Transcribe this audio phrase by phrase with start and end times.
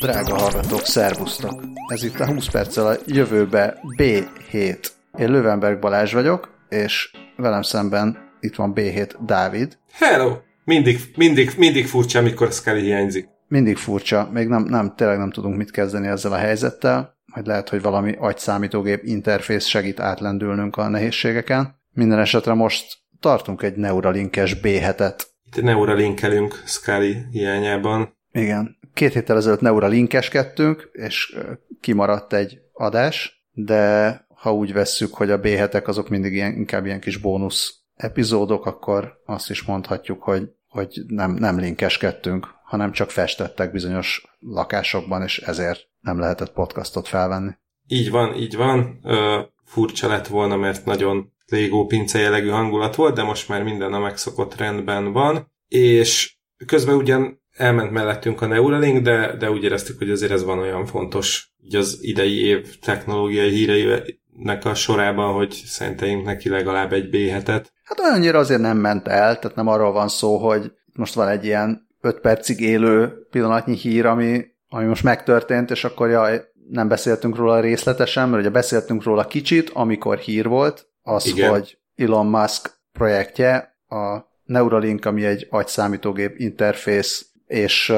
[0.00, 1.62] Drága hallgatók, szervusztok!
[1.86, 4.86] Ez itt a 20 perccel a jövőbe B7.
[5.18, 9.78] Én Lövenberg Balázs vagyok, és velem szemben itt van B7 Dávid.
[9.92, 10.36] Hello!
[10.64, 13.28] Mindig, mindig, mindig furcsa, amikor Scully hiányzik.
[13.48, 17.68] Mindig furcsa, még nem, nem, tényleg nem tudunk mit kezdeni ezzel a helyzettel, majd lehet,
[17.68, 21.80] hogy valami agyszámítógép interfész segít átlendülnünk a nehézségeken.
[21.92, 25.20] Minden esetre most tartunk egy Neuralinkes B7-et.
[25.44, 28.18] Itt Neuralinkelünk Scully hiányában.
[28.32, 28.78] Igen.
[28.94, 31.36] Két héttel ezelőtt Neuralinkeskedtünk, és
[31.80, 37.00] kimaradt egy adás, de ha úgy vesszük, hogy a B7-ek azok mindig ilyen, inkább ilyen
[37.00, 43.72] kis bónusz epizódok, akkor azt is mondhatjuk, hogy, hogy nem, nem linkeskedtünk, hanem csak festettek
[43.72, 47.50] bizonyos lakásokban, és ezért nem lehetett podcastot felvenni.
[47.86, 49.00] Így van, így van.
[49.02, 53.92] Ö, furcsa lett volna, mert nagyon Lego pince jellegű hangulat volt, de most már minden
[53.92, 59.98] a megszokott rendben van, és közben ugyan elment mellettünk a Neuralink, de, de úgy éreztük,
[59.98, 65.50] hogy azért ez van olyan fontos így az idei év technológiai híreinek a sorában, hogy
[65.50, 67.64] szenteljünk neki legalább egy B7-et.
[67.84, 71.44] Hát olyannyira azért nem ment el, tehát nem arról van szó, hogy most van egy
[71.44, 77.36] ilyen 5 percig élő pillanatnyi hír, ami, ami most megtörtént, és akkor jaj, nem beszéltünk
[77.36, 81.50] róla részletesen, mert ugye beszéltünk róla kicsit, amikor hír volt, az, Igen.
[81.50, 87.92] hogy Elon Musk projektje, a Neuralink, ami egy agyszámítógép interfész és,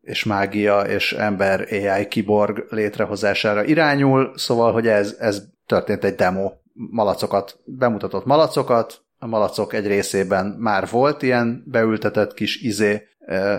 [0.00, 6.52] és mágia és ember AI kiborg létrehozására irányul, szóval, hogy ez, ez történt egy demo,
[6.72, 13.02] malacokat, bemutatott malacokat, a malacok egy részében már volt ilyen beültetett kis izé,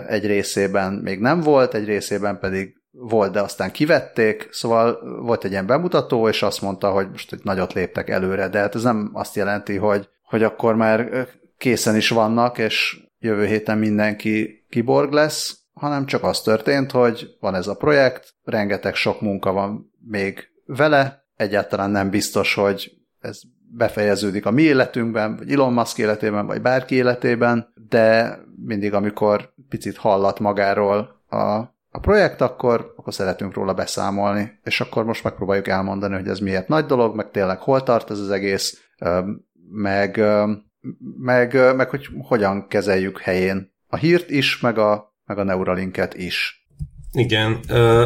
[0.08, 5.52] egy részében még nem volt, egy részében pedig volt, de aztán kivették, szóval volt egy
[5.52, 9.10] ilyen bemutató, és azt mondta, hogy most egy nagyot léptek előre, de hát ez nem
[9.14, 15.58] azt jelenti, hogy, hogy akkor már készen is vannak, és jövő héten mindenki kiborg lesz,
[15.74, 21.26] hanem csak az történt, hogy van ez a projekt, rengeteg sok munka van még vele,
[21.36, 23.40] egyáltalán nem biztos, hogy ez
[23.72, 29.98] befejeződik a mi életünkben, vagy Elon Musk életében, vagy bárki életében, de mindig, amikor picit
[29.98, 36.16] hallat magáról a a projekt, akkor, akkor szeretünk róla beszámolni, és akkor most megpróbáljuk elmondani,
[36.16, 38.92] hogy ez miért nagy dolog, meg tényleg hol tart ez az egész,
[39.72, 40.22] meg,
[41.18, 46.68] meg, meg hogy hogyan kezeljük helyén a hírt is, meg a, meg a Neuralinket is.
[47.12, 48.04] Igen, uh,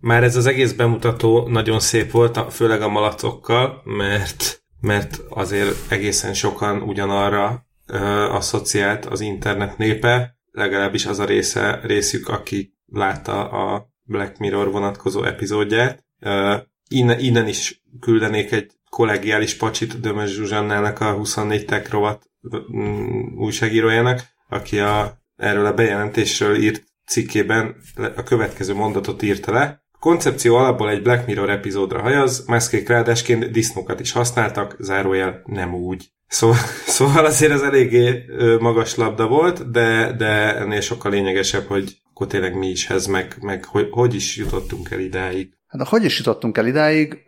[0.00, 6.34] már ez az egész bemutató nagyon szép volt, főleg a malacokkal, mert, mert azért egészen
[6.34, 13.88] sokan ugyanarra uh, asszociált az internet népe, legalábbis az a része, részük, aki látta a
[14.02, 16.04] Black Mirror vonatkozó epizódját.
[16.20, 16.54] Uh,
[16.88, 24.22] innen, innen is küldenék egy kollegiális pacsit Dömös Zsuzsannának a 24 Tech rovat um, újságírójának,
[24.48, 27.76] aki a, erről a bejelentésről írt cikkében
[28.16, 29.82] a következő mondatot írta le.
[29.92, 35.74] A koncepció alapból egy Black Mirror epizódra hajaz, máskék ráadásként disznókat is használtak, zárójel nem
[35.74, 36.08] úgy.
[36.26, 36.56] Szóval,
[36.96, 38.24] szóval azért ez eléggé
[38.60, 43.36] magas labda volt, de, de ennél sokkal lényegesebb, hogy akkor tényleg mi is ez, meg,
[43.40, 45.52] meg hogy, hogy is jutottunk el idáig.
[45.66, 47.24] Hát hogy is jutottunk el idáig,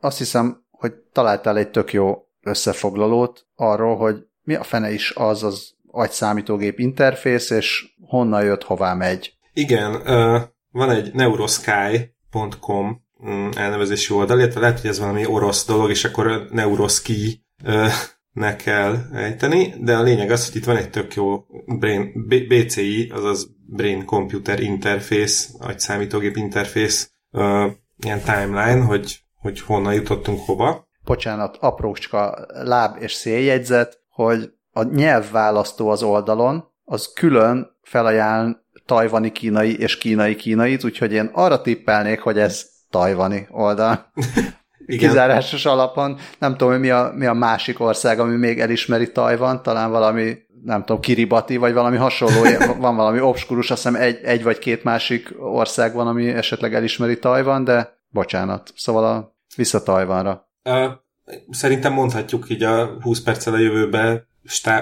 [0.00, 5.42] azt hiszem, hogy találtál egy tök jó összefoglalót arról, hogy mi a fene is az
[5.42, 9.32] az agyszámítógép interfész, és honnan jött, hová megy.
[9.52, 10.02] Igen,
[10.70, 16.46] van egy neurosky.com mm, elnevezési oldal, illetve lehet, hogy ez valami orosz dolog, és akkor
[16.50, 17.46] neuroski
[18.32, 21.44] ne kell ejteni, de a lényeg az, hogy itt van egy tök jó
[21.78, 29.94] brain, BCI, azaz Brain Computer Interface, vagy számítógép interface, uh, ilyen timeline, hogy, hogy honnan
[29.94, 30.88] jutottunk hova.
[31.04, 39.78] Bocsánat, aprócska láb és széljegyzet, hogy a nyelvválasztó az oldalon, az külön felajánl tajvani kínai
[39.78, 44.06] és kínai kínait, úgyhogy én arra tippelnék, hogy ez tajvani oldal.
[44.86, 45.08] Igen.
[45.08, 46.18] kizárásos alapon.
[46.38, 50.36] Nem tudom, hogy mi a, mi a másik ország, ami még elismeri Tajvan, talán valami,
[50.64, 52.42] nem tudom, Kiribati, vagy valami hasonló,
[52.80, 57.18] van valami obskurus, azt hiszem egy, egy vagy két másik ország van, ami esetleg elismeri
[57.18, 58.72] Tajvan, de bocsánat.
[58.76, 60.48] Szóval a, vissza Tajvanra.
[60.64, 60.92] Uh,
[61.50, 64.26] szerintem mondhatjuk így a 20 perccel a jövőbe,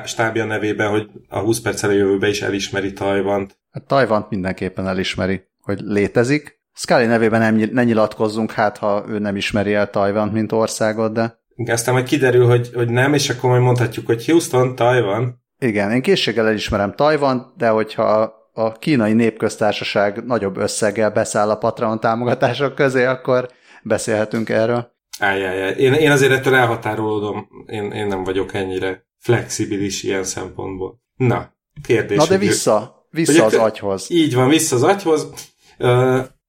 [0.04, 3.58] stábja nevében, hogy a 20 perccel a jövőbe is elismeri Tajvant.
[3.70, 9.36] Hát Tajvant mindenképpen elismeri, hogy létezik, Scully nevében nem, ne nyilatkozzunk, hát ha ő nem
[9.36, 11.38] ismeri el Tajvant, mint országot, de...
[11.54, 15.42] Igen, aztán majd kiderül, hogy, hogy nem, és akkor majd mondhatjuk, hogy Houston, Tajvan.
[15.58, 22.00] Igen, én készséggel elismerem Tajvan, de hogyha a kínai népköztársaság nagyobb összeggel beszáll a Patreon
[22.00, 23.48] támogatások közé, akkor
[23.86, 24.94] beszélhetünk erről.
[25.18, 31.00] Ájjájá, én, én azért ettől elhatárolódom, én, én nem vagyok ennyire flexibilis ilyen szempontból.
[31.16, 32.16] Na, kérdés.
[32.16, 34.10] Na de vissza, vissza az agyhoz.
[34.10, 35.28] Így van, vissza az agyhoz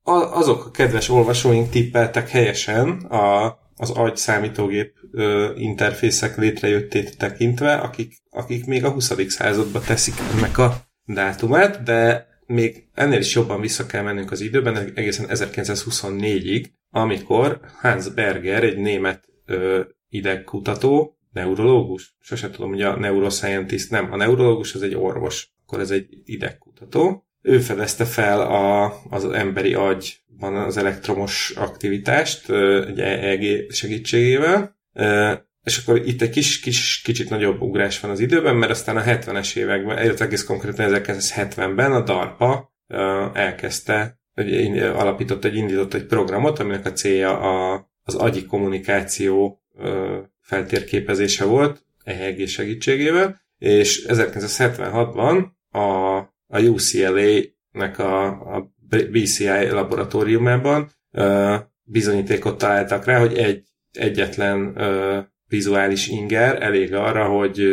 [0.10, 4.94] Azok a kedves olvasóink tippeltek helyesen a, az agy számítógép
[5.56, 9.14] interfészek létrejöttét tekintve, akik, akik még a 20.
[9.28, 10.76] századba teszik ennek a
[11.06, 18.10] dátumát, de még ennél is jobban vissza kell mennünk az időben, egészen 1924-ig, amikor Hans
[18.10, 24.82] Berger, egy német ö, idegkutató, neurológus, sose tudom, hogy a neuroscientist, nem, a neurológus az
[24.82, 27.26] egy orvos, akkor ez egy idegkutató.
[27.42, 34.76] Ő fedezte fel a, az emberi agyban az elektromos aktivitást egy EEG segítségével,
[35.64, 39.04] és akkor itt egy kis, kis, kicsit nagyobb ugrás van az időben, mert aztán a
[39.04, 42.74] 70-es években, illetve egész konkrétan 1970-ben a DARPA
[43.34, 49.62] elkezdte, hogy alapított egy, indított egy programot, aminek a célja a, az agyi kommunikáció
[50.42, 56.16] feltérképezése volt, EEG segítségével, és 1976-ban a,
[56.48, 58.26] a UCLA-nek a,
[58.56, 58.74] a
[59.12, 60.92] BCI laboratóriumában
[61.84, 64.78] bizonyítékot találtak rá, hogy egy egyetlen
[65.48, 67.64] vizuális inger elég arra, hogy,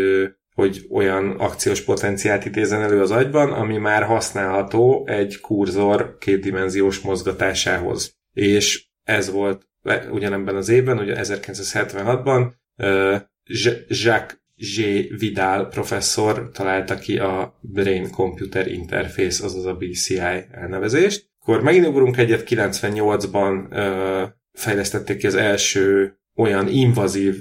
[0.55, 8.17] hogy olyan akciós potenciált idézen elő az agyban, ami már használható egy kurzor kétdimenziós mozgatásához.
[8.33, 9.69] És ez volt
[10.11, 12.53] ugyanebben az évben, ugye 1976-ban
[13.87, 14.81] Jacques G.
[15.19, 20.19] Vidal professzor találta ki a Brain Computer Interface, azaz a BCI
[20.50, 21.33] elnevezést.
[21.39, 27.35] Akkor megint ugrunk egyet, 98-ban fejlesztették ki az első olyan invazív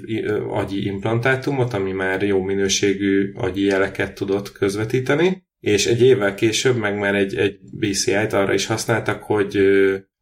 [0.48, 6.98] agyi implantátumot, ami már jó minőségű agyi jeleket tudott közvetíteni, és egy évvel később meg
[6.98, 9.58] már egy, egy BCI-t arra is használtak, hogy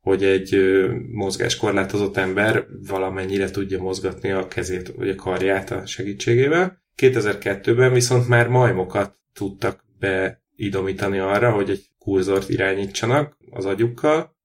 [0.03, 0.57] hogy egy
[1.13, 6.83] mozgáskorlátozott ember valamennyire tudja mozgatni a kezét vagy a karját a segítségével.
[6.97, 14.37] 2002-ben viszont már majmokat tudtak beidomítani arra, hogy egy kurzort irányítsanak az agyukkal,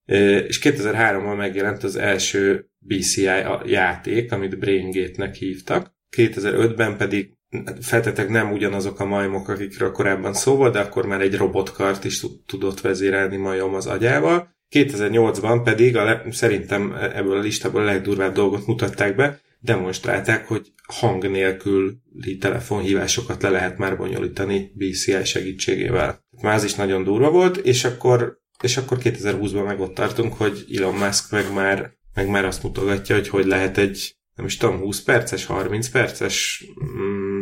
[0.46, 3.28] és 2003-ban megjelent az első BCI
[3.64, 5.96] játék, amit BrainGate-nek hívtak.
[6.16, 7.36] 2005-ben pedig
[7.80, 12.24] feltetek nem ugyanazok a majmok, akikről korábban szó volt, de akkor már egy robotkart is
[12.46, 14.56] tudott vezérelni majom az agyával.
[14.74, 20.72] 2008-ban pedig a le, szerintem ebből a listából a legdurvább dolgot mutatták be, demonstrálták, hogy
[20.86, 26.24] hang nélküli telefonhívásokat le lehet már bonyolítani BCI segítségével.
[26.42, 30.64] Már ez is nagyon durva volt, és akkor, és akkor 2020-ban meg ott tartunk, hogy
[30.76, 34.78] Elon Musk meg már meg már azt mutogatja, hogy hogy lehet egy, nem is tudom,
[34.78, 37.40] 20 perces, 30 perces mm,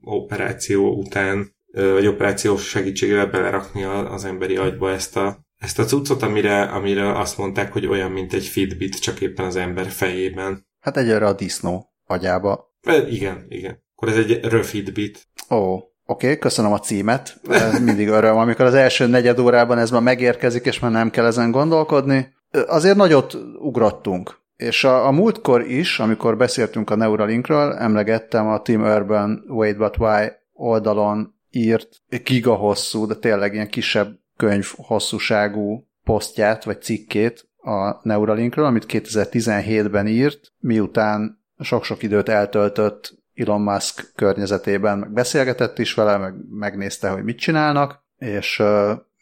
[0.00, 6.62] operáció után, vagy operáció segítségével belerakni az emberi agyba ezt a, ezt a cuccot, amire,
[6.62, 10.66] amire azt mondták, hogy olyan, mint egy Fitbit, csak éppen az ember fejében.
[10.80, 12.74] Hát egyre a disznó agyába.
[12.82, 13.82] E, igen, igen.
[13.94, 15.28] Akkor ez egy röfitbit.
[15.50, 17.40] Ó, oké, okay, köszönöm a címet.
[17.84, 21.50] Mindig öröm, amikor az első negyed órában ez már megérkezik, és már nem kell ezen
[21.50, 24.38] gondolkodni azért nagyot ugrottunk.
[24.56, 29.98] És a, a múltkor is, amikor beszéltünk a Neuralinkről, emlegettem a Tim Urban Wait But
[29.98, 31.88] Why oldalon írt
[32.24, 40.06] giga hosszú, de tényleg ilyen kisebb könyv hosszúságú posztját, vagy cikkét a Neuralinkről, amit 2017-ben
[40.06, 47.22] írt, miután sok-sok időt eltöltött Elon Musk környezetében, meg beszélgetett is vele, meg megnézte, hogy
[47.22, 48.62] mit csinálnak, és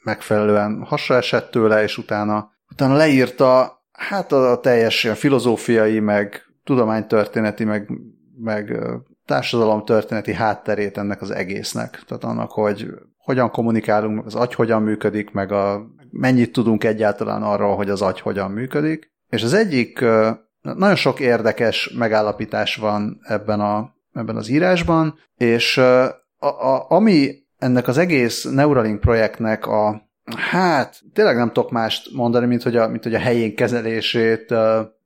[0.02, 7.90] megfelelően hasra esett tőle, és utána utána leírta hát a ilyen filozófiai, meg tudománytörténeti, meg,
[8.40, 8.78] meg
[9.24, 12.02] társadalomtörténeti hátterét ennek az egésznek.
[12.06, 17.76] Tehát annak, hogy hogyan kommunikálunk, az agy hogyan működik, meg a, mennyit tudunk egyáltalán arról,
[17.76, 19.10] hogy az agy hogyan működik.
[19.28, 20.00] És az egyik,
[20.60, 26.06] nagyon sok érdekes megállapítás van ebben, a, ebben az írásban, és a,
[26.46, 32.62] a, ami ennek az egész Neuralink projektnek a, Hát, tényleg nem tudok mást mondani, mint
[32.62, 34.54] hogy a, mint hogy a helyén kezelését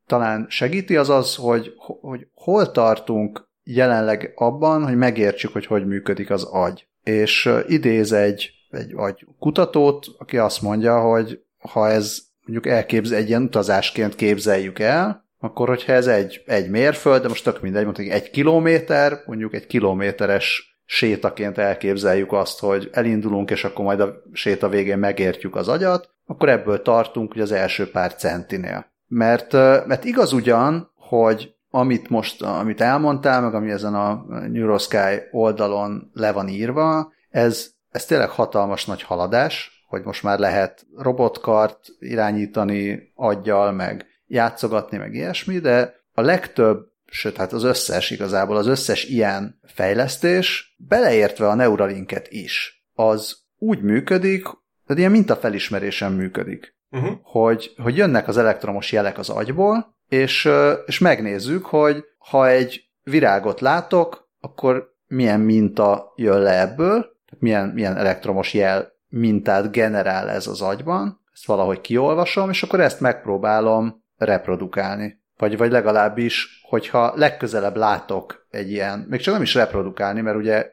[0.07, 6.31] talán segíti, az az, hogy, hogy hol tartunk jelenleg abban, hogy megértsük, hogy hogy működik
[6.31, 6.87] az agy.
[7.03, 13.29] És idéz egy, egy agy kutatót, aki azt mondja, hogy ha ez mondjuk elképzel, egy
[13.29, 18.09] ilyen utazásként képzeljük el, akkor hogyha ez egy, egy mérföld, de most tök mindegy, mondjuk
[18.09, 24.69] egy kilométer, mondjuk egy kilométeres sétaként elképzeljük azt, hogy elindulunk, és akkor majd a séta
[24.69, 28.87] végén megértjük az agyat, akkor ebből tartunk hogy az első pár centinél.
[29.07, 29.53] Mert,
[29.87, 34.97] mert igaz ugyan, hogy amit most, amit elmondtál, meg ami ezen a Neurosky
[35.31, 41.79] oldalon le van írva, ez, ez tényleg hatalmas nagy haladás, hogy most már lehet robotkart
[41.99, 48.67] irányítani aggyal, meg játszogatni, meg ilyesmi, de a legtöbb sőt, hát az összes igazából, az
[48.67, 54.43] összes ilyen fejlesztés, beleértve a Neuralinket is, az úgy működik,
[54.87, 56.77] tehát ilyen mintafelismerésen működik.
[56.91, 57.19] Uh-huh.
[57.23, 60.49] Hogy, hogy jönnek az elektromos jelek az agyból, és,
[60.87, 67.07] és megnézzük, hogy ha egy virágot látok, akkor milyen minta jön le ebből,
[67.39, 73.01] milyen, milyen elektromos jel mintát generál ez az agyban, ezt valahogy kiolvasom, és akkor ezt
[73.01, 75.22] megpróbálom reprodukálni.
[75.43, 80.71] Vagy, vagy legalábbis, hogyha legközelebb látok egy ilyen, még csak nem is reprodukálni, mert ugye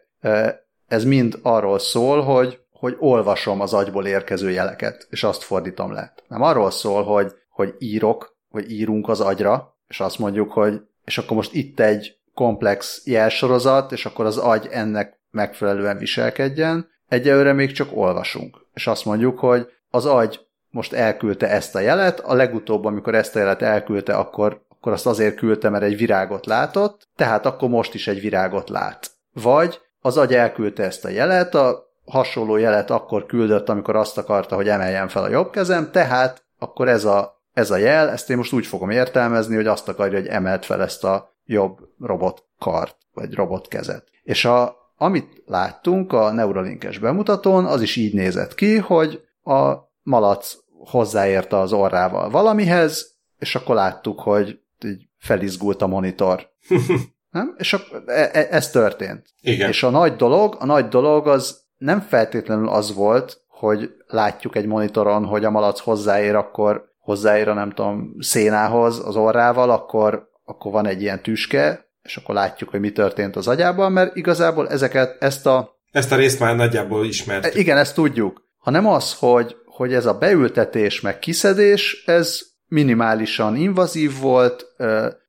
[0.88, 6.13] ez mind arról szól, hogy, hogy olvasom az agyból érkező jeleket, és azt fordítom le.
[6.27, 11.17] Nem arról szól, hogy, hogy írok, vagy írunk az agyra, és azt mondjuk, hogy és
[11.17, 16.89] akkor most itt egy komplex jelsorozat, és akkor az agy ennek megfelelően viselkedjen.
[17.07, 18.65] Egyelőre még csak olvasunk.
[18.73, 23.35] És azt mondjuk, hogy az agy most elküldte ezt a jelet, a legutóbb, amikor ezt
[23.35, 27.93] a jelet elküldte, akkor, akkor azt azért küldte, mert egy virágot látott, tehát akkor most
[27.93, 29.11] is egy virágot lát.
[29.33, 34.55] Vagy az agy elküldte ezt a jelet, a hasonló jelet akkor küldött, amikor azt akarta,
[34.55, 38.38] hogy emeljen fel a jobb kezem, tehát akkor ez a, ez a jel, ezt én
[38.38, 43.33] most úgy fogom értelmezni, hogy azt akarja, hogy emelt fel ezt a jobb robotkart, vagy
[43.33, 44.03] robotkezet.
[44.23, 49.73] És a, amit láttunk a Neuralinkes bemutatón, az is így nézett ki, hogy a
[50.09, 56.49] malac hozzáérte az orrával valamihez, és akkor láttuk, hogy így felizgult a monitor.
[57.29, 57.55] Nem?
[57.57, 59.25] És akkor e, e, ez történt.
[59.41, 59.69] Igen.
[59.69, 64.65] És a nagy dolog, a nagy dolog az nem feltétlenül az volt, hogy látjuk egy
[64.65, 70.71] monitoron, hogy a malac hozzáér, akkor hozzáér a nem tudom, szénához az orrával, akkor, akkor
[70.71, 75.23] van egy ilyen tüske, és akkor látjuk, hogy mi történt az agyában, mert igazából ezeket,
[75.23, 75.77] ezt a...
[75.91, 77.55] Ezt a részt már nagyjából ismert.
[77.55, 78.47] Igen, ezt tudjuk.
[78.57, 84.65] Hanem az, hogy, hogy ez a beültetés meg kiszedés, ez minimálisan invazív volt,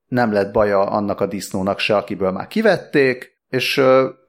[0.07, 3.81] nem lett baja annak a disznónak se, akiből már kivették, és,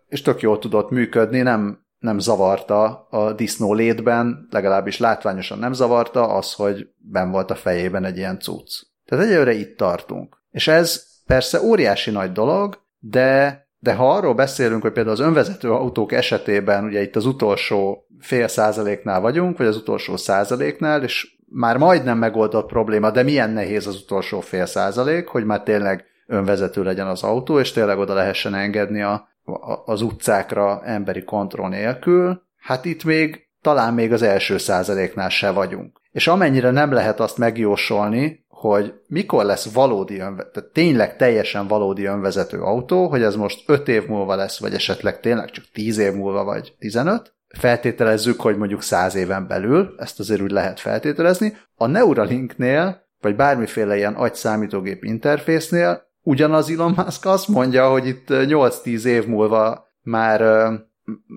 [0.07, 6.27] és tök jól tudott működni, nem, nem zavarta a disznó létben, legalábbis látványosan nem zavarta
[6.27, 8.81] az, hogy ben volt a fejében egy ilyen cucc.
[9.05, 10.37] Tehát egyelőre itt tartunk.
[10.51, 15.71] És ez persze óriási nagy dolog, de, de ha arról beszélünk, hogy például az önvezető
[15.71, 21.77] autók esetében, ugye itt az utolsó fél százaléknál vagyunk, vagy az utolsó százaléknál, és már
[21.77, 27.07] majdnem megoldott probléma, de milyen nehéz az utolsó fél százalék, hogy már tényleg önvezető legyen
[27.07, 32.41] az autó, és tényleg oda lehessen engedni a, a, az utcákra emberi kontroll nélkül.
[32.57, 36.01] Hát itt még talán még az első százaléknál se vagyunk.
[36.11, 42.61] És amennyire nem lehet azt megjósolni, hogy mikor lesz valódi tehát tényleg teljesen valódi önvezető
[42.61, 46.43] autó, hogy ez most 5 év múlva lesz, vagy esetleg tényleg csak 10 év múlva,
[46.43, 51.57] vagy 15, feltételezzük, hogy mondjuk 100 éven belül, ezt azért úgy lehet feltételezni.
[51.75, 59.03] A Neuralinknél, vagy bármiféle ilyen agy-számítógép interfésznél ugyanaz Elon Musk azt mondja, hogy itt 8-10
[59.03, 60.69] év múlva már,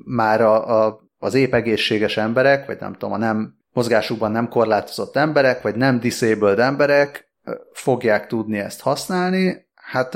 [0.04, 1.54] már a, a, az épp
[2.16, 7.32] emberek, vagy nem tudom, a nem mozgásukban nem korlátozott emberek, vagy nem disabled emberek
[7.72, 9.68] fogják tudni ezt használni.
[9.74, 10.14] Hát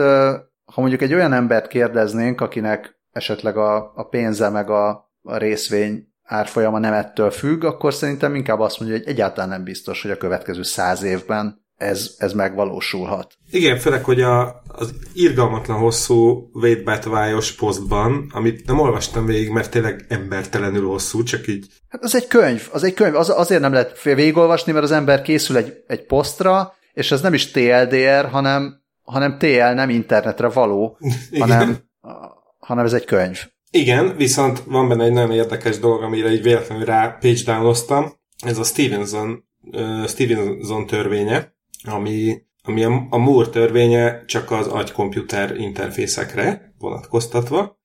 [0.64, 4.88] ha mondjuk egy olyan embert kérdeznénk, akinek esetleg a, a pénze meg a,
[5.22, 10.02] a részvény árfolyama nem ettől függ, akkor szerintem inkább azt mondja, hogy egyáltalán nem biztos,
[10.02, 13.34] hogy a következő száz évben ez, ez megvalósulhat.
[13.50, 19.70] Igen, főleg, hogy a, az irgalmatlan hosszú Wade Batvályos posztban, amit nem olvastam végig, mert
[19.70, 21.66] tényleg embertelenül hosszú, csak így...
[21.88, 25.22] Hát az egy könyv, az egy könyv, az, azért nem lehet végigolvasni, mert az ember
[25.22, 30.98] készül egy, egy posztra, és ez nem is TLDR, hanem, hanem TL, nem internetre való,
[31.38, 31.78] hanem,
[32.58, 33.38] hanem ez egy könyv.
[33.70, 38.12] Igen, viszont van benne egy nagyon érdekes dolog, amire így véletlenül rá page downoztam.
[38.44, 45.56] Ez a Stevenson, uh, Stevenson törvénye, ami, ami a, a Moore törvénye csak az agykomputer
[45.56, 47.80] interfészekre vonatkoztatva.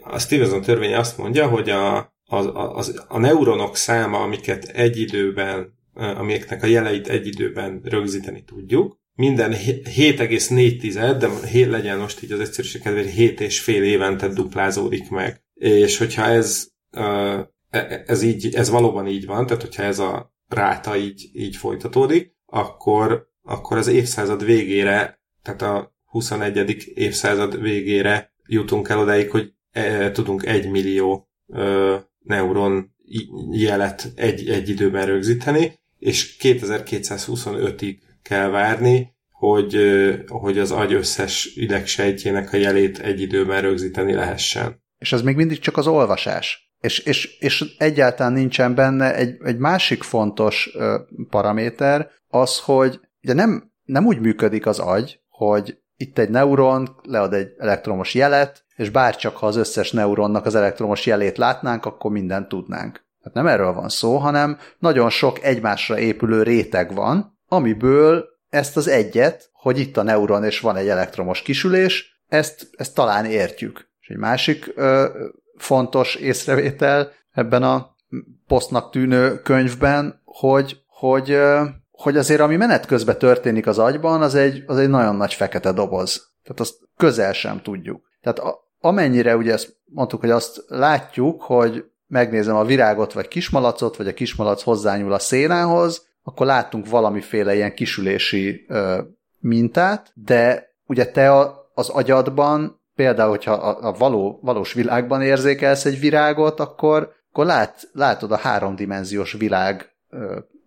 [0.00, 5.78] A Stevenson törvénye azt mondja, hogy a, a, a, a neuronok száma, amiket egy időben,
[5.94, 12.82] amiknek a jeleit egy időben rögzíteni tudjuk, minden 7,4, de legyen most így az egyszerűség
[12.82, 15.42] kedvéért 7 és fél évente duplázódik meg.
[15.54, 17.02] És hogyha ez, e,
[17.70, 22.34] e, ez, így, ez valóban így van, tehát hogyha ez a ráta így, így folytatódik,
[22.54, 26.92] akkor, akkor az évszázad végére, tehát a 21.
[26.94, 31.60] évszázad végére jutunk el odáig, hogy e, tudunk egy millió e,
[32.18, 32.94] neuron
[33.52, 39.76] jelet egy, egy időben rögzíteni, és 2225-ig kell várni, hogy,
[40.26, 44.82] hogy az agy összes idegsejtjének a jelét egy időben rögzíteni lehessen.
[44.98, 46.72] És ez még mindig csak az olvasás.
[46.80, 50.70] És, és, és egyáltalán nincsen benne egy, egy másik fontos
[51.30, 57.32] paraméter, az, hogy ugye nem, nem úgy működik az agy, hogy itt egy neuron lead
[57.32, 62.48] egy elektromos jelet, és bárcsak ha az összes neuronnak az elektromos jelét látnánk, akkor mindent
[62.48, 63.04] tudnánk.
[63.22, 68.88] Hát nem erről van szó, hanem nagyon sok egymásra épülő réteg van, amiből ezt az
[68.88, 73.90] egyet, hogy itt a neuron és van egy elektromos kisülés, ezt, ezt talán értjük.
[74.00, 75.08] És egy másik ö,
[75.56, 77.96] fontos észrevétel ebben a
[78.46, 81.64] posztnak tűnő könyvben, hogy, hogy, ö,
[82.02, 85.72] hogy azért ami menet közben történik az agyban, az egy, az egy nagyon nagy fekete
[85.72, 86.30] doboz.
[86.42, 88.02] Tehát azt közel sem tudjuk.
[88.20, 93.96] Tehát a, amennyire ugye ezt mondtuk, hogy azt látjuk, hogy megnézem a virágot vagy kismalacot,
[93.96, 99.00] vagy a kismalac hozzányúl a szénához, akkor láttunk valamiféle ilyen kisülési ö,
[99.38, 105.84] mintát, de ugye te a, az agyadban, például, hogyha a, a való, valós világban érzékelsz
[105.84, 109.92] egy virágot, akkor, akkor lát, látod a háromdimenziós világ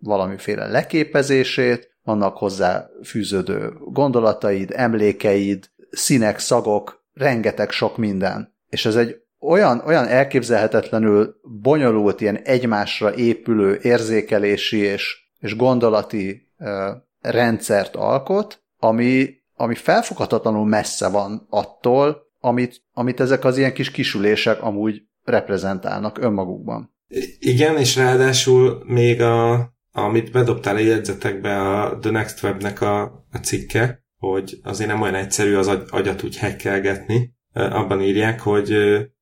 [0.00, 8.54] valamiféle leképezését, vannak hozzá fűződő gondolataid, emlékeid, színek, szagok, rengeteg sok minden.
[8.68, 16.90] És ez egy olyan, olyan elképzelhetetlenül bonyolult, ilyen egymásra épülő érzékelési és, és gondolati ö,
[17.20, 24.62] rendszert alkot, ami, ami felfoghatatlanul messze van attól, amit, amit ezek az ilyen kis kisülések
[24.62, 26.94] amúgy reprezentálnak önmagukban.
[27.38, 33.36] Igen, és ráadásul még a, amit bedobtál a jegyzetekbe a The Next Webnek a, a
[33.42, 37.34] cikke, hogy azért nem olyan egyszerű az agy, agyat úgy hekkelgetni.
[37.52, 38.76] Abban írják, hogy,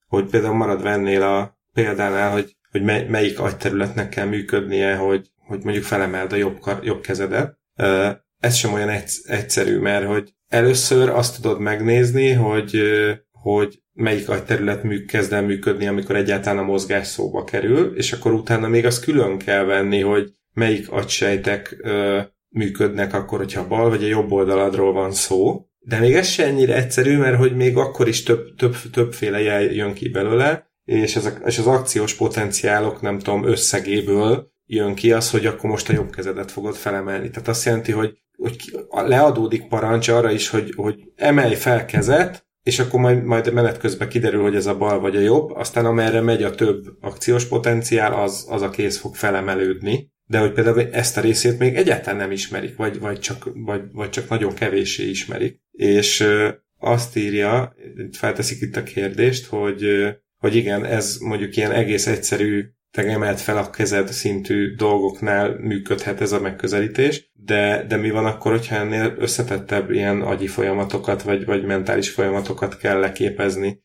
[0.09, 5.65] hogy például marad ennél a példánál, hogy, hogy mely, melyik agyterületnek kell működnie, hogy, hogy
[5.65, 7.59] mondjuk felemeld a jobb, jobb kezedet.
[8.39, 8.91] Ez sem olyan
[9.25, 12.81] egyszerű, mert hogy először azt tudod megnézni, hogy,
[13.31, 18.33] hogy melyik agyterület mű, kezd el működni, amikor egyáltalán a mozgás szóba kerül, és akkor
[18.33, 23.89] utána még azt külön kell venni, hogy melyik agysejtek ö, működnek akkor, hogyha a bal
[23.89, 25.67] vagy a jobb oldaladról van szó.
[25.79, 29.63] De még ez se ennyire egyszerű, mert hogy még akkor is több, több, többféle jel
[29.63, 35.31] jön ki belőle, és, ezek, és az akciós potenciálok, nem tudom, összegéből jön ki az,
[35.31, 37.31] hogy akkor most a jobb kezedet fogod felemelni.
[37.31, 38.57] Tehát azt jelenti, hogy, hogy
[38.91, 44.09] leadódik parancs arra is, hogy, hogy emelj fel kezet, és akkor majd, majd menet közben
[44.09, 48.23] kiderül, hogy ez a bal vagy a jobb, aztán amerre megy a több akciós potenciál,
[48.23, 52.31] az, az a kéz fog felemelődni de hogy például ezt a részét még egyáltalán nem
[52.31, 55.61] ismerik, vagy, vagy, csak, vagy, vagy csak nagyon kevéssé ismerik.
[55.71, 56.27] És
[56.79, 57.75] azt írja,
[58.13, 59.85] felteszik itt a kérdést, hogy,
[60.37, 66.21] hogy igen, ez mondjuk ilyen egész egyszerű te emelt fel a kezed szintű dolgoknál működhet
[66.21, 71.45] ez a megközelítés, de, de mi van akkor, hogyha ennél összetettebb ilyen agyi folyamatokat, vagy,
[71.45, 73.83] vagy mentális folyamatokat kell leképezni?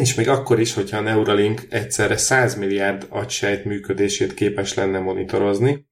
[0.00, 5.86] És még akkor is, hogyha a Neuralink egyszerre 100 milliárd agysejt működését képes lenne monitorozni,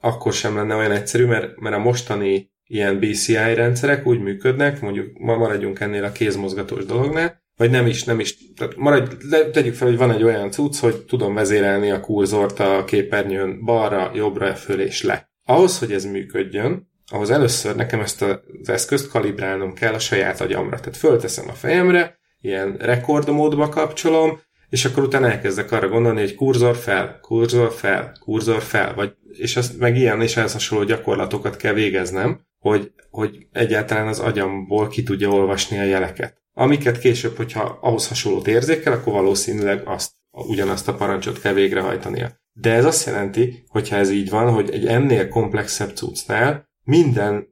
[0.00, 5.18] akkor sem lenne olyan egyszerű, mert, mert a mostani ilyen BCI rendszerek úgy működnek, mondjuk
[5.18, 9.74] ma maradjunk ennél a kézmozgatós dolognál, vagy nem is, nem is, tehát maradj, le, tegyük
[9.74, 14.54] fel, hogy van egy olyan cucc, hogy tudom vezérelni a kurzort a képernyőn balra, jobbra,
[14.54, 15.30] föl és le.
[15.44, 20.78] Ahhoz, hogy ez működjön, ahhoz először nekem ezt az eszközt kalibrálnom kell a saját agyamra.
[20.78, 26.76] Tehát fölteszem a fejemre, ilyen rekordmódba kapcsolom, és akkor utána elkezdek arra gondolni, hogy kurzor
[26.76, 31.72] fel, kurzor fel, kurzor fel, vagy, és azt meg ilyen és ehhez hasonló gyakorlatokat kell
[31.72, 36.42] végeznem, hogy, hogy egyáltalán az agyamból ki tudja olvasni a jeleket.
[36.52, 42.30] Amiket később, hogyha ahhoz hasonlót érzékel, akkor valószínűleg azt, ugyanazt a parancsot kell végrehajtania.
[42.52, 47.48] De ez azt jelenti, hogyha ez így van, hogy egy ennél komplexebb cuccnál minden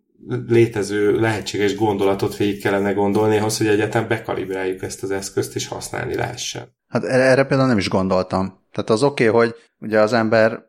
[0.47, 6.15] létező lehetséges gondolatot végig kellene gondolni ahhoz, hogy egyáltalán bekalibráljuk ezt az eszközt, és használni
[6.15, 6.75] lehessen.
[6.89, 8.65] Hát erre például nem is gondoltam.
[8.73, 10.63] Tehát az oké, okay, hogy ugye az ember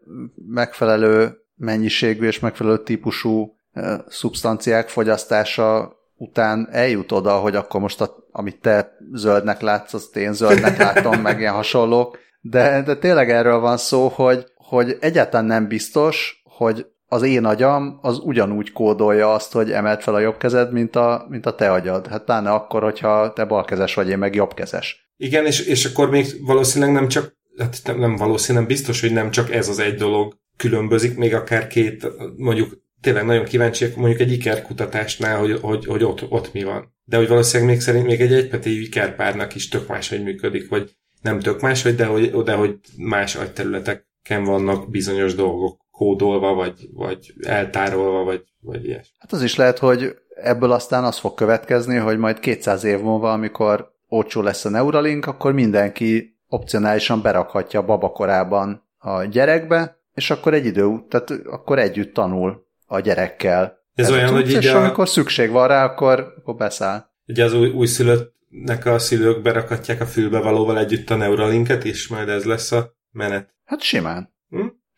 [0.48, 8.16] megfelelő mennyiségű és megfelelő típusú e, szubstanciák fogyasztása után eljut oda, hogy akkor most a,
[8.32, 12.18] amit te zöldnek látsz, azt én zöldnek látom, meg ilyen hasonlók.
[12.42, 18.00] De, de tényleg erről van szó, hogy, hogy egyáltalán nem biztos, hogy az én agyam
[18.02, 21.72] az ugyanúgy kódolja azt, hogy emelt fel a jobb kezed, mint a, mint a te
[21.72, 22.08] agyad.
[22.08, 25.12] Hát pláne akkor, hogyha te balkezes vagy, én meg jobbkezes.
[25.18, 29.52] Igen, és, és akkor még valószínűleg nem csak, hát nem valószínűleg, biztos, hogy nem csak
[29.52, 35.40] ez az egy dolog különbözik, még akár két, mondjuk tényleg nagyon kíváncsiak mondjuk egy ikerkutatásnál,
[35.40, 36.96] hogy, hogy, hogy ott, ott mi van.
[37.04, 41.40] De hogy valószínűleg még szerint még egy egypetéjű ikerpárnak is tök hogy működik, vagy nem
[41.40, 48.24] tök hogy de hogy, de hogy más agyterületeken vannak bizonyos dolgok kódolva, vagy, vagy eltárolva,
[48.24, 49.14] vagy, vagy ilyes.
[49.20, 53.32] Hát az is lehet, hogy ebből aztán az fog következni, hogy majd 200 év múlva,
[53.32, 60.66] amikor olcsó lesz a Neuralink, akkor mindenki opcionálisan berakhatja babakorában a gyerekbe, és akkor egy
[60.66, 63.86] idő, tehát akkor együtt tanul a gyerekkel.
[63.94, 64.78] Ez, Ez olyan, hogy és a...
[64.78, 67.06] amikor szükség van rá, akkor, akkor beszáll.
[67.28, 72.44] Ugye az új, újszülöttnek a szülők berakatják a fülbevalóval együtt a Neuralinket, és majd ez
[72.44, 73.56] lesz a menet.
[73.66, 74.36] Hát simán.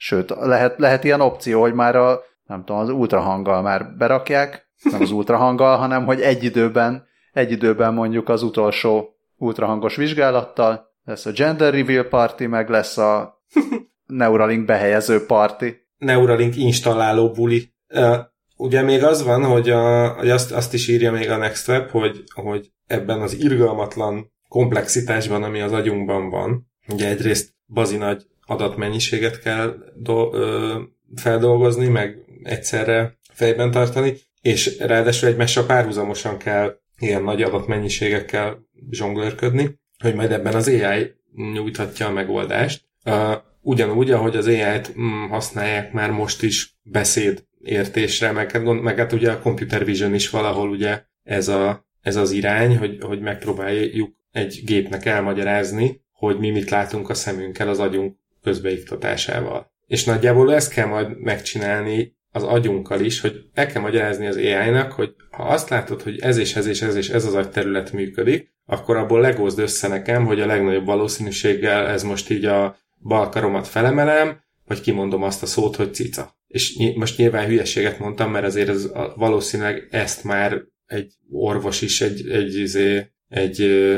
[0.01, 5.01] Sőt, lehet, lehet ilyen opció, hogy már a, nem tudom, az ultrahanggal már berakják, nem
[5.01, 11.31] az ultrahanggal, hanem hogy egy időben, egy időben mondjuk az utolsó ultrahangos vizsgálattal lesz a
[11.31, 13.41] gender reveal party, meg lesz a
[14.05, 15.65] Neuralink behelyező party.
[15.97, 17.73] Neuralink installáló buli.
[17.93, 18.17] Uh,
[18.55, 21.89] ugye még az van, hogy, a, hogy azt, azt is írja még a Next Web,
[21.89, 29.39] hogy, hogy ebben az irgalmatlan komplexitásban, ami az agyunkban van, ugye egyrészt bazi nagy adatmennyiséget
[29.39, 30.79] kell do, ö,
[31.15, 40.15] feldolgozni, meg egyszerre fejben tartani, és ráadásul egymással párhuzamosan kell ilyen nagy adatmennyiségekkel zsonglőrködni, hogy
[40.15, 41.13] majd ebben az AI
[41.53, 42.83] nyújthatja a megoldást.
[43.05, 48.97] Uh, ugyanúgy, ahogy az AI-t mm, használják már most is beszéd értésre, meg, hát meg
[48.97, 53.19] hát ugye a computer vision is valahol ugye ez, a, ez az irány, hogy, hogy
[53.19, 59.71] megpróbáljuk egy gépnek elmagyarázni, hogy mi mit látunk a szemünkkel az agyunk közbeiktatásával.
[59.87, 64.91] És nagyjából ezt kell majd megcsinálni az agyunkkal is, hogy el kell magyarázni az AI-nak,
[64.91, 68.53] hogy ha azt látod, hogy ez és ez és ez és ez az agyterület működik,
[68.65, 73.67] akkor abból legózd össze nekem, hogy a legnagyobb valószínűséggel ez most így a bal karomat
[73.67, 76.37] felemelem, vagy kimondom azt a szót, hogy cica.
[76.47, 81.81] És ny- most nyilván hülyeséget mondtam, mert azért ez a, valószínűleg ezt már egy orvos
[81.81, 83.89] is, egy, egy, egy, egy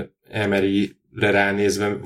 [0.50, 1.98] MRI-re ránézve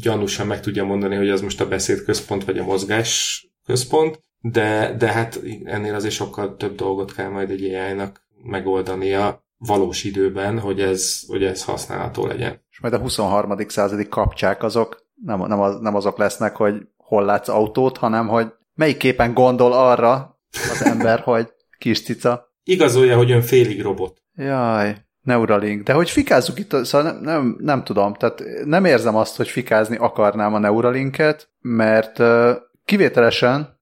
[0.00, 5.12] gyanúsan meg tudja mondani, hogy az most a beszédközpont vagy a mozgás központ, de, de
[5.12, 11.20] hát ennél azért sokkal több dolgot kell majd egy AI-nak megoldania valós időben, hogy ez,
[11.26, 12.64] hogy ez használható legyen.
[12.70, 13.56] És majd a 23.
[13.68, 18.52] századi kapcsák azok nem, nem, az, nem azok lesznek, hogy hol látsz autót, hanem hogy
[18.74, 22.54] melyik képen gondol arra az ember, hogy kis cica.
[22.62, 24.22] Igazolja, hogy ön félig robot.
[24.34, 25.82] Jaj, Neuralink.
[25.82, 29.96] De hogy fikázzuk itt, szóval nem, nem, nem tudom, tehát nem érzem azt, hogy fikázni
[29.96, 32.22] akarnám a Neuralinket, mert
[32.84, 33.80] kivételesen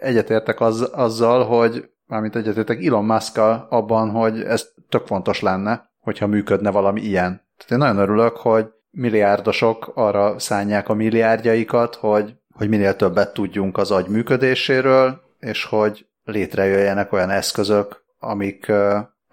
[0.00, 6.26] egyetértek az, azzal, hogy mármint egyetértek Elon musk abban, hogy ez tök fontos lenne, hogyha
[6.26, 7.42] működne valami ilyen.
[7.56, 13.78] Tehát én nagyon örülök, hogy milliárdosok arra szánják a milliárdjaikat, hogy, hogy minél többet tudjunk
[13.78, 18.72] az agy működéséről, és hogy létrejöjjenek olyan eszközök, amik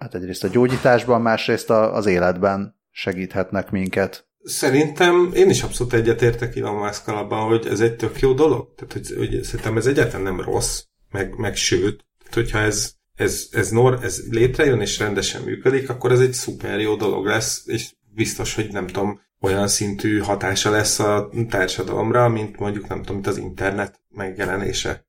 [0.00, 4.28] hát egyrészt a gyógyításban, másrészt az életben segíthetnek minket.
[4.42, 8.74] Szerintem én is abszolút egyetértek Elon musk abban, hogy ez egy tök jó dolog.
[8.74, 13.70] Tehát, hogy, hogy szerintem ez egyáltalán nem rossz, meg, meg sőt, hogyha ez, ez, ez,
[13.70, 18.54] nor, ez létrejön és rendesen működik, akkor ez egy szuper jó dolog lesz, és biztos,
[18.54, 23.36] hogy nem tudom, olyan szintű hatása lesz a társadalomra, mint mondjuk nem tudom, mint az
[23.36, 25.06] internet megjelenése.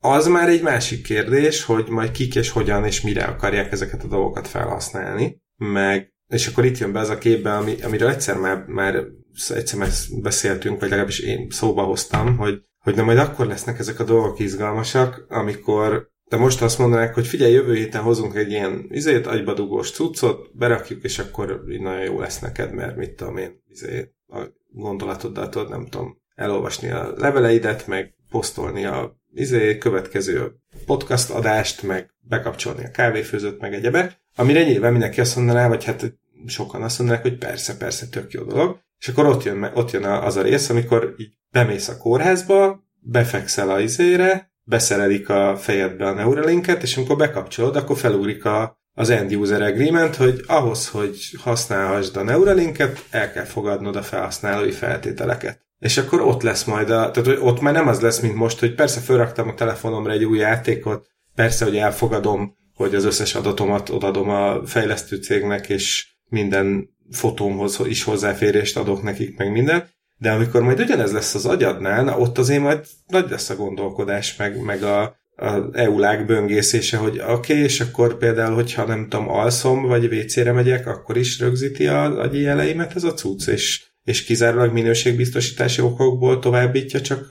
[0.00, 4.08] Az már egy másik kérdés, hogy majd kik és hogyan és mire akarják ezeket a
[4.08, 8.64] dolgokat felhasználni, meg és akkor itt jön be az a képbe, ami, amiről egyszer már,
[8.66, 9.04] már
[9.48, 9.88] egyszer már
[10.22, 14.38] beszéltünk, vagy legalábbis én szóba hoztam, hogy, hogy na majd akkor lesznek ezek a dolgok
[14.38, 19.90] izgalmasak, amikor de most azt mondanák, hogy figyelj, jövő héten hozunk egy ilyen izét, agybadugós
[19.90, 25.48] cuccot, berakjuk, és akkor nagyon jó lesz neked, mert mit tudom én, izé, a gondolatoddal
[25.48, 30.52] tudod, nem tudom, elolvasni a leveleidet, meg posztolni a izé, következő
[30.86, 36.14] podcast adást, meg bekapcsolni a kávéfőzőt, meg egyebek, amire nyilván mindenki azt mondaná, vagy hát
[36.46, 38.78] sokan azt mondanák, hogy persze, persze, tök jó dolog.
[38.98, 43.70] És akkor ott jön, ott jön az a rész, amikor így bemész a kórházba, befekszel
[43.70, 49.34] a izére, beszerelik a fejedbe a Neuralinket, és amikor bekapcsolod, akkor felugrik a, az end
[49.34, 55.67] user agreement, hogy ahhoz, hogy használhassd a Neuralinket, el kell fogadnod a felhasználói feltételeket.
[55.78, 58.74] És akkor ott lesz majd a, tehát ott már nem az lesz, mint most, hogy
[58.74, 64.28] persze felraktam a telefonomra egy új játékot, persze, hogy elfogadom, hogy az összes adatomat odadom
[64.30, 70.80] a fejlesztő cégnek, és minden fotómhoz is hozzáférést adok nekik, meg minden, de amikor majd
[70.80, 75.02] ugyanez lesz az agyadnál, na ott azért majd nagy lesz a gondolkodás, meg, meg a,
[75.36, 80.52] a EULÁG böngészése, hogy oké, okay, és akkor például, hogyha nem tudom, alszom, vagy WC-re
[80.52, 86.38] megyek, akkor is rögzíti a agyi jeleimet ez a cucc, és, és kizárólag minőségbiztosítási okokból
[86.38, 87.26] továbbítja csak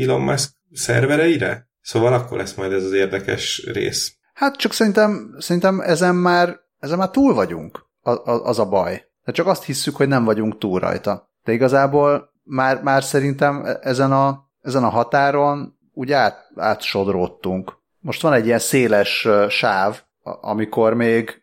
[0.00, 1.68] Elon Musk szervereire?
[1.80, 4.16] Szóval akkor lesz majd ez az érdekes rész.
[4.34, 7.86] Hát csak szerintem, szerintem ezen már, ezen már túl vagyunk,
[8.24, 9.04] az a baj.
[9.24, 11.30] De csak azt hisszük, hogy nem vagyunk túl rajta.
[11.44, 17.76] De igazából már, már szerintem e- ezen a, ezen a határon úgy át, átsodródtunk.
[18.00, 20.00] Most van egy ilyen széles sáv,
[20.40, 21.42] amikor még,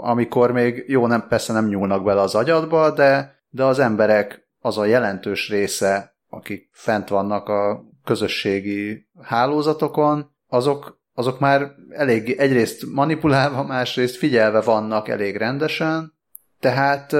[0.00, 4.78] amikor még jó, nem, persze nem nyúlnak bele az agyadba, de, de az emberek az
[4.78, 13.62] a jelentős része, akik fent vannak a közösségi hálózatokon, azok, azok már elég egyrészt manipulálva,
[13.62, 16.12] másrészt figyelve vannak elég rendesen,
[16.60, 17.14] tehát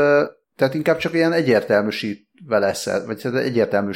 [0.58, 3.92] tehát inkább csak ilyen egyértelműsít, lesz ez, vagy hát egyértelmű,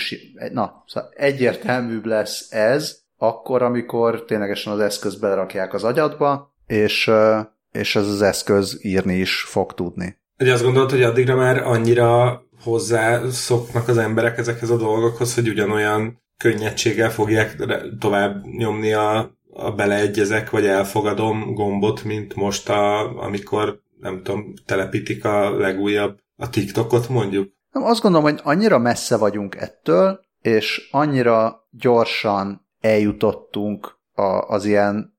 [0.52, 7.10] na, szóval egyértelműbb lesz ez, akkor, amikor ténylegesen az eszköz belerakják az agyadba, és,
[7.72, 10.20] és ez az eszköz írni is fog tudni.
[10.38, 15.48] Ugye azt gondolod, hogy addigra már annyira hozzá szoknak az emberek ezekhez a dolgokhoz, hogy
[15.48, 17.56] ugyanolyan könnyedséggel fogják
[17.98, 25.24] tovább nyomni a, a beleegyezek, vagy elfogadom gombot, mint most, a, amikor nem tudom, telepítik
[25.24, 27.52] a legújabb a TikTokot mondjuk?
[27.70, 35.18] Nem, azt gondolom, hogy annyira messze vagyunk ettől, és annyira gyorsan eljutottunk a, az ilyen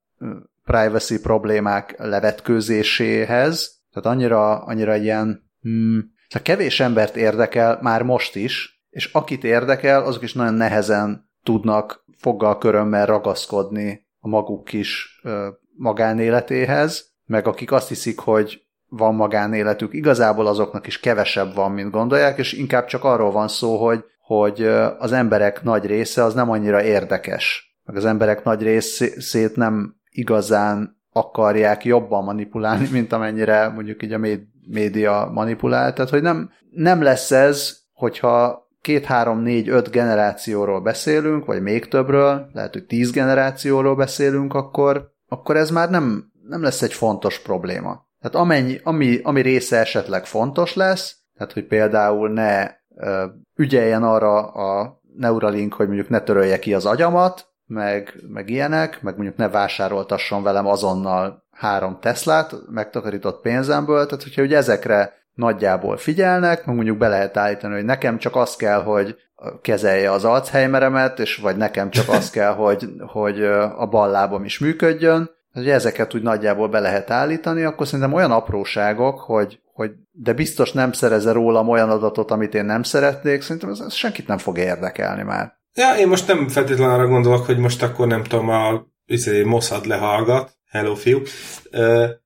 [0.63, 8.83] privacy problémák levetkőzéséhez, tehát annyira, annyira ilyen hmm, tehát kevés embert érdekel már most is,
[8.89, 15.47] és akit érdekel, azok is nagyon nehezen tudnak foggal körömmel ragaszkodni a maguk kis ö,
[15.77, 22.37] magánéletéhez, meg akik azt hiszik, hogy van magánéletük, igazából azoknak is kevesebb van, mint gondolják,
[22.37, 24.63] és inkább csak arról van szó, hogy, hogy
[24.97, 31.01] az emberek nagy része az nem annyira érdekes, meg az emberek nagy részét nem igazán
[31.13, 34.21] akarják jobban manipulálni, mint amennyire mondjuk így a
[34.67, 35.93] média manipulál.
[35.93, 41.87] Tehát, hogy nem, nem lesz ez, hogyha két, három, négy, öt generációról beszélünk, vagy még
[41.87, 47.39] többről, lehet, hogy tíz generációról beszélünk, akkor, akkor ez már nem, nem lesz egy fontos
[47.39, 48.07] probléma.
[48.19, 54.47] Tehát amennyi, ami, ami része esetleg fontos lesz, tehát hogy például ne ö, ügyeljen arra
[54.47, 59.49] a Neuralink, hogy mondjuk ne törölje ki az agyamat, meg, meg ilyenek, meg mondjuk ne
[59.49, 66.97] vásároltasson velem azonnal három Teslát megtakarított pénzemből, tehát hogyha ugye ezekre nagyjából figyelnek, meg mondjuk
[66.97, 69.15] be lehet állítani, hogy nekem csak az kell, hogy
[69.61, 73.43] kezelje az Alzheimeremet, és vagy nekem csak az kell, hogy, hogy
[73.77, 78.31] a bal lábam is működjön, hogy ezeket úgy nagyjából be lehet állítani, akkor szerintem olyan
[78.31, 83.69] apróságok, hogy, hogy de biztos nem szereze rólam olyan adatot, amit én nem szeretnék, szerintem
[83.69, 85.61] ez, ez senkit nem fog érdekelni már.
[85.75, 89.85] Ja, én most nem feltétlenül arra gondolok, hogy most akkor nem tudom, a izé, Mossad
[89.85, 91.21] lehallgat, hello fiú,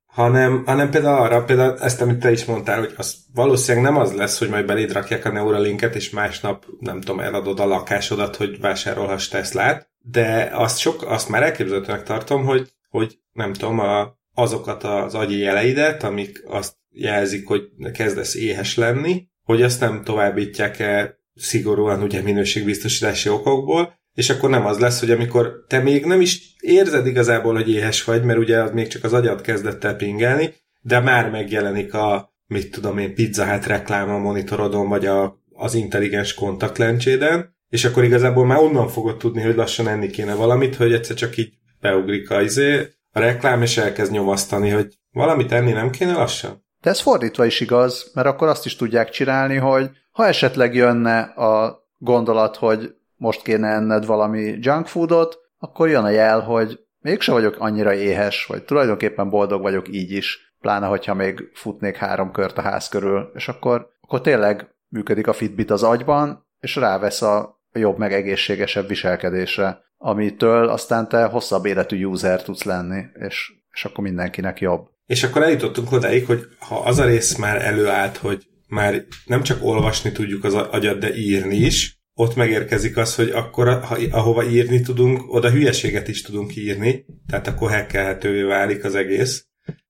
[0.06, 4.14] hanem, hanem például arra, például ezt, amit te is mondtál, hogy az valószínűleg nem az
[4.14, 8.60] lesz, hogy majd beléd rakják a Neuralinket, és másnap, nem tudom, eladod a lakásodat, hogy
[8.60, 14.84] vásárolhass Teslát, de azt, sok, azt már elképzelhetőnek tartom, hogy hogy nem tudom, a, azokat
[14.84, 22.04] az agyi jeleidet, amik azt jelzik, hogy kezdesz éhes lenni, hogy azt nem továbbítják-e szigorúan
[22.04, 27.08] ugye minőségbiztosítási okokból, és akkor nem az lesz, hogy amikor te még nem is érzed
[27.08, 31.00] igazából, hogy éhes vagy, mert ugye az még csak az agyad kezdett el pingelni, de
[31.00, 36.34] már megjelenik a, mit tudom én, Pizza Hut reklám a monitorodon, vagy a, az intelligens
[36.34, 41.16] kontaktlencséden, és akkor igazából már onnan fogod tudni, hogy lassan enni kéne valamit, hogy egyszer
[41.16, 46.14] csak így beugrik a, izé, a reklám, és elkezd nyomasztani, hogy valamit enni nem kéne
[46.14, 46.66] lassan.
[46.82, 51.20] De ez fordítva is igaz, mert akkor azt is tudják csinálni, hogy ha esetleg jönne
[51.20, 57.32] a gondolat, hogy most kéne enned valami junk foodot, akkor jön a jel, hogy mégse
[57.32, 62.58] vagyok annyira éhes, vagy tulajdonképpen boldog vagyok így is, pláne, hogyha még futnék három kört
[62.58, 67.62] a ház körül, és akkor, akkor tényleg működik a Fitbit az agyban, és rávesz a
[67.72, 74.04] jobb, meg egészségesebb viselkedésre amitől aztán te hosszabb életű user tudsz lenni, és, és akkor
[74.04, 74.88] mindenkinek jobb.
[75.06, 79.64] És akkor eljutottunk odáig, hogy ha az a rész már előállt, hogy már nem csak
[79.64, 84.82] olvasni tudjuk az agyat, de írni is, ott megérkezik az, hogy akkor ha, ahova írni
[84.82, 89.46] tudunk, oda hülyeséget is tudunk írni, tehát akkor hekkelhetővé válik az egész,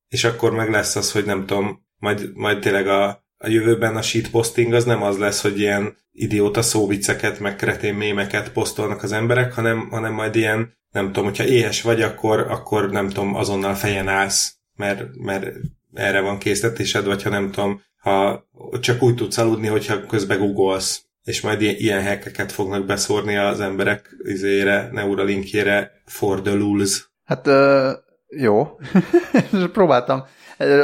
[0.08, 4.02] és akkor meg lesz az, hogy nem tudom, majd, majd tényleg a, a jövőben a
[4.02, 9.52] shitposting az nem az lesz, hogy ilyen idióta szóviceket, meg kretén mémeket posztolnak az emberek,
[9.52, 14.08] hanem, hanem majd ilyen, nem tudom, hogyha éhes vagy, akkor, akkor nem tudom, azonnal fejen
[14.08, 15.52] állsz, mert, mert
[15.94, 18.46] erre van készítésed, vagy ha nem tudom, ha
[18.80, 23.60] csak úgy tudsz aludni, hogyha közben googolsz, és majd ilyen, ilyen hackeket fognak beszórni az
[23.60, 27.10] emberek izére, Neuralinkjére for the lulz.
[27.24, 27.90] Hát uh,
[28.28, 28.78] jó.
[29.72, 30.24] próbáltam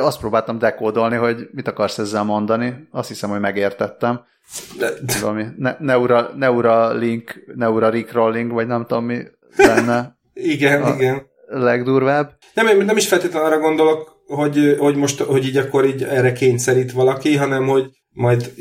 [0.00, 2.88] azt próbáltam dekódolni, hogy mit akarsz ezzel mondani.
[2.90, 4.24] Azt hiszem, hogy megértettem.
[4.78, 4.90] De...
[5.20, 9.22] Valami ne- neura, Neuralink, Neuralink Rolling, vagy nem tudom mi
[9.56, 10.18] lenne.
[10.32, 11.26] igen, a igen.
[11.46, 12.36] Legdurvább.
[12.54, 16.92] Nem, nem is feltétlenül arra gondolok, hogy, hogy most, hogy így akkor így erre kényszerít
[16.92, 18.52] valaki, hanem hogy majd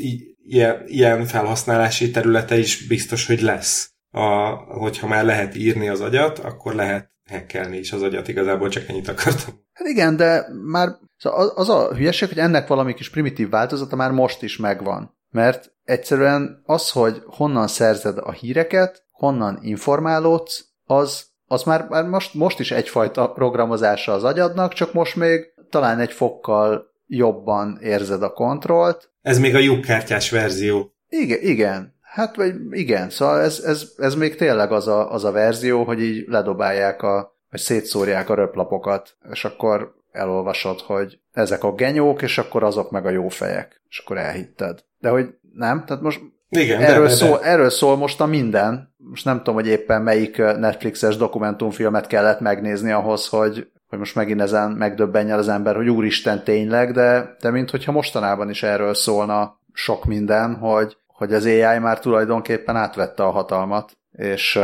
[0.46, 3.92] ilyen, ilyen felhasználási területe is biztos, hogy lesz.
[4.10, 8.88] A, hogyha már lehet írni az agyat, akkor lehet hekkelni is az agyat, igazából csak
[8.88, 9.54] ennyit akartam.
[9.72, 14.10] Hát igen, de már szóval az a hülyeség, hogy ennek valami kis primitív változata már
[14.10, 15.16] most is megvan.
[15.30, 22.34] Mert egyszerűen az, hogy honnan szerzed a híreket, honnan informálódsz, az, az már, már most,
[22.34, 28.32] most is egyfajta programozása az agyadnak, csak most még talán egy fokkal jobban érzed a
[28.32, 29.10] kontrollt.
[29.22, 30.94] Ez még a lyukkártyás verzió.
[31.08, 31.94] Igen, igen.
[32.00, 36.02] Hát, vagy igen, szóval ez, ez, ez még tényleg az a, az a verzió, hogy
[36.02, 42.38] így ledobálják a, vagy szétszórják a röplapokat, és akkor elolvasod, hogy ezek a genyók, és
[42.38, 44.84] akkor azok meg a jó fejek, és akkor elhitted.
[44.98, 47.44] De hogy nem, tehát most Igen, erről, de, de, szól, de.
[47.44, 48.94] erről szól most a minden.
[48.96, 54.40] Most nem tudom, hogy éppen melyik Netflixes dokumentumfilmet kellett megnézni ahhoz, hogy, hogy most megint
[54.40, 60.04] ezen megdöbbenjen az ember, hogy úristen tényleg, de, de minthogyha mostanában is erről szólna sok
[60.04, 64.60] minden, hogy, hogy az AI már tulajdonképpen átvette a hatalmat, és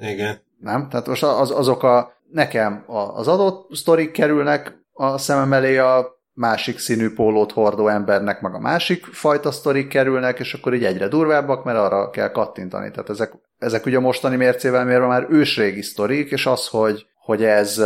[0.00, 0.40] Igen.
[0.58, 0.88] nem?
[0.88, 6.78] Tehát most az, azok a, nekem az adott sztorik kerülnek a szemem elé a másik
[6.78, 11.64] színű pólót hordó embernek, meg a másik fajta sztorik kerülnek, és akkor így egyre durvábbak,
[11.64, 12.90] mert arra kell kattintani.
[12.90, 17.82] Tehát ezek, ezek ugye mostani mércével mérve már ősrégi sztorik, és az, hogy, hogy ez,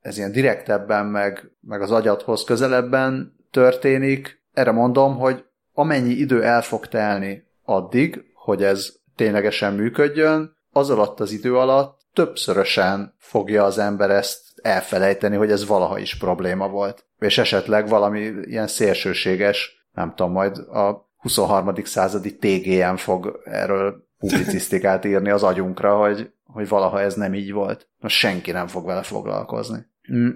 [0.00, 6.62] ez ilyen direktebben, meg, meg az agyadhoz közelebben történik, erre mondom, hogy amennyi idő el
[6.62, 13.78] fog telni addig, hogy ez ténylegesen működjön, az alatt az idő alatt többszörösen fogja az
[13.78, 17.06] ember ezt elfelejteni, hogy ez valaha is probléma volt.
[17.18, 21.74] És esetleg valami ilyen szélsőséges, nem tudom, majd a 23.
[21.84, 27.88] századi TGM fog erről publicisztikát írni az agyunkra, hogy, hogy valaha ez nem így volt.
[27.98, 29.86] Most senki nem fog vele foglalkozni.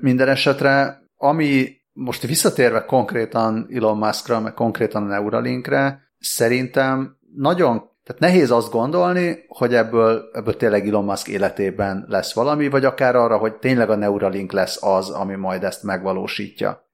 [0.01, 8.21] Minden esetre, ami most visszatérve konkrétan Elon Muskra, meg konkrétan a Neuralinkre, szerintem nagyon tehát
[8.21, 13.37] nehéz azt gondolni, hogy ebből, ebből tényleg Elon Musk életében lesz valami, vagy akár arra,
[13.37, 16.89] hogy tényleg a Neuralink lesz az, ami majd ezt megvalósítja.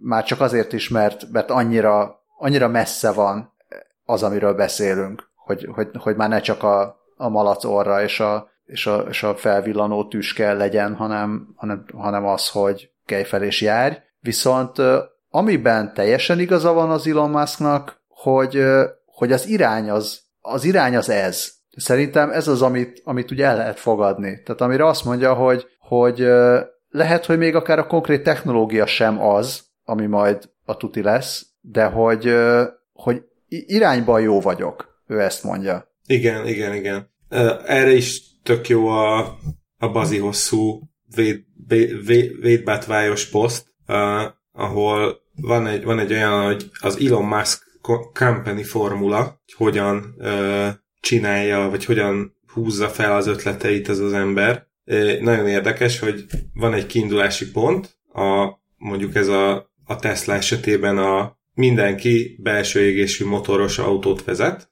[0.00, 3.52] Már csak azért is, mert, mert annyira, annyira messze van
[4.04, 8.50] az, amiről beszélünk, hogy, hogy, hogy már ne csak a, a malac orra és a,
[8.64, 13.60] és a, és a felvillanó tüske legyen, hanem, hanem, hanem az, hogy kelj fel és
[13.60, 13.96] járj.
[14.20, 14.76] Viszont
[15.30, 18.64] amiben teljesen igaza van az Elon Musknak, hogy,
[19.06, 21.52] hogy az irány az, az irány az ez.
[21.76, 24.42] Szerintem ez az, amit, amit ugye el lehet fogadni.
[24.44, 26.26] Tehát amire azt mondja, hogy, hogy
[26.88, 31.84] lehet, hogy még akár a konkrét technológia sem az, ami majd a tuti lesz, de
[31.84, 32.34] hogy,
[32.92, 35.90] hogy irányban jó vagyok, ő ezt mondja.
[36.06, 37.11] Igen, igen, igen.
[37.66, 39.38] Erre is tök jó a,
[39.78, 40.80] a bazi hosszú
[41.14, 43.74] véd, véd, védbátvályos poszt,
[44.52, 47.62] ahol van egy, van egy olyan, hogy az Elon Musk
[48.12, 50.68] company formula, hogy hogyan ö,
[51.00, 54.66] csinálja, vagy hogyan húzza fel az ötleteit ez az ember.
[54.84, 60.98] É, nagyon érdekes, hogy van egy kiindulási pont, a, mondjuk ez a, a Tesla esetében
[60.98, 64.70] a mindenki belső égésű motoros autót vezet.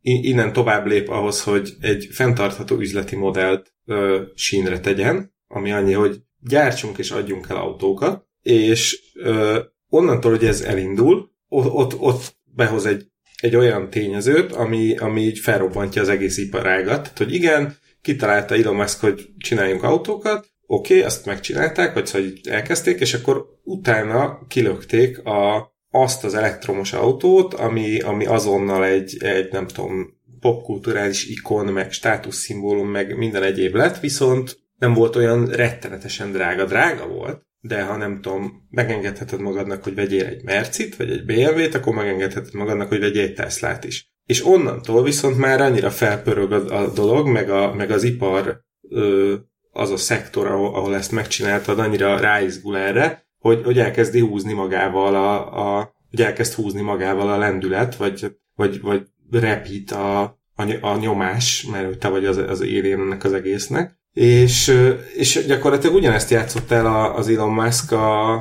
[0.00, 6.20] Innen tovább lép ahhoz, hogy egy fenntartható üzleti modellt ö, sínre tegyen, ami annyi, hogy
[6.40, 9.58] gyártsunk és adjunk el autókat, és ö,
[9.88, 13.06] onnantól, hogy ez elindul, ott, ott, ott behoz egy,
[13.40, 17.02] egy olyan tényezőt, ami, ami így felrobbantja az egész iparágat.
[17.02, 22.30] Tehát, hogy igen, kitalálta Elon Musk, hogy csináljunk autókat, oké, okay, azt megcsinálták, vagy szóval
[22.42, 29.52] elkezdték, és akkor utána kilökték a, azt az elektromos autót, ami, ami azonnal egy, egy,
[29.52, 36.32] nem tudom, popkulturális ikon, meg státuszszimbólum, meg minden egyéb lett, viszont nem volt olyan rettenetesen
[36.32, 36.64] drága.
[36.64, 41.74] Drága volt, de ha nem tudom, megengedheted magadnak, hogy vegyél egy Mercit, vagy egy BMW-t,
[41.74, 44.12] akkor megengedheted magadnak, hogy vegyél egy Teslát is.
[44.24, 49.34] És onnantól viszont már annyira felpörög a, a dolog, meg, a, meg az ipar, ö,
[49.70, 55.14] az a szektor, ahol, ahol ezt megcsináltad, annyira ráizgul erre, hogy, hogy elkezdi húzni magával
[55.14, 60.20] a, a hogy elkezd húzni magával a lendület, vagy, vagy, vagy repít a,
[60.54, 63.96] a, a nyomás, mert te vagy az, az élén ennek az egésznek.
[64.12, 64.74] És,
[65.14, 68.32] és gyakorlatilag ugyanezt játszott el az Elon Musk a,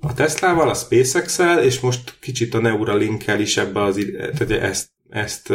[0.00, 5.52] a Teslával, a SpaceX-el, és most kicsit a Neuralink-el is ebbe az, tehát ezt, ezt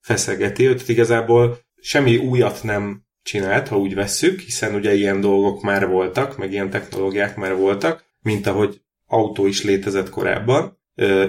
[0.00, 0.64] feszegeti.
[0.64, 6.36] Tehát igazából semmi újat nem csinált, ha úgy vesszük, hiszen ugye ilyen dolgok már voltak,
[6.36, 10.80] meg ilyen technológiák már voltak, mint ahogy autó is létezett korábban,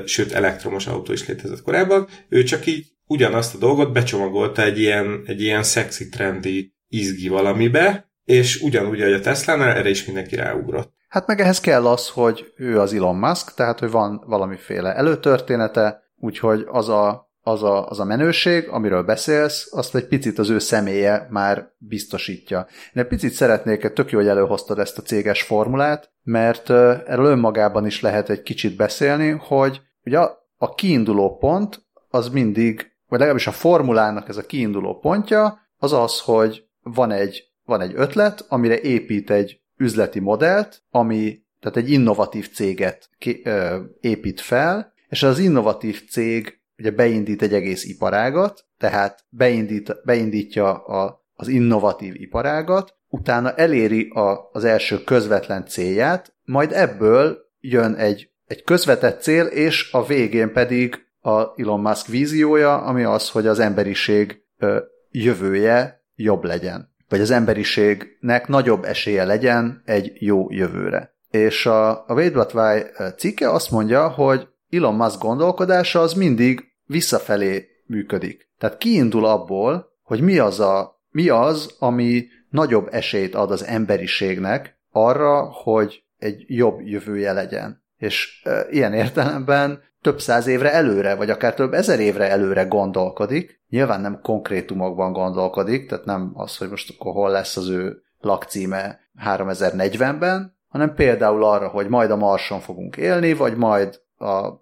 [0.05, 5.23] sőt elektromos autó is létezett korábban, ő csak így ugyanazt a dolgot becsomagolta egy ilyen,
[5.25, 10.93] egy ilyen szexi, trendi izgi valamibe, és ugyanúgy, hogy a Tesla-nál, erre is mindenki ráugrott.
[11.07, 16.03] Hát meg ehhez kell az, hogy ő az Elon Musk, tehát hogy van valamiféle előtörténete,
[16.15, 20.59] úgyhogy az a, az a, az a menőség, amiről beszélsz, azt egy picit az ő
[20.59, 22.67] személye már biztosítja.
[22.93, 27.85] Én egy picit szeretnék, tök jó, hogy előhoztad ezt a céges formulát, mert erről önmagában
[27.85, 33.47] is lehet egy kicsit beszélni, hogy ugye a, a kiinduló pont az mindig, vagy legalábbis
[33.47, 38.79] a formulának ez a kiinduló pontja, az az, hogy van egy, van egy ötlet, amire
[38.79, 45.39] épít egy üzleti modellt, ami tehát egy innovatív céget ki, ö, épít fel, és az
[45.39, 53.53] innovatív cég ugye beindít egy egész iparágat, tehát beindít, beindítja a, az innovatív iparágat, utána
[53.53, 60.05] eléri a, az első közvetlen célját, majd ebből jön egy, egy közvetett cél, és a
[60.05, 64.77] végén pedig a Elon Musk víziója, ami az, hogy az emberiség ö,
[65.11, 66.95] jövője jobb legyen.
[67.09, 71.15] Vagy az emberiségnek nagyobb esélye legyen egy jó jövőre.
[71.29, 72.83] És a, a Wade Why
[73.17, 78.49] cikke azt mondja, hogy Elon Musk gondolkodása az mindig visszafelé működik.
[78.57, 84.77] Tehát kiindul abból, hogy mi az, a, mi az, ami nagyobb esélyt ad az emberiségnek
[84.91, 87.83] arra, hogy egy jobb jövője legyen.
[87.97, 93.61] És e, ilyen értelemben több száz évre előre, vagy akár több ezer évre előre gondolkodik.
[93.69, 98.99] Nyilván nem konkrétumokban gondolkodik, tehát nem az, hogy most akkor hol lesz az ő lakcíme
[99.25, 104.57] 3040-ben, hanem például arra, hogy majd a Marson fogunk élni, vagy majd a, a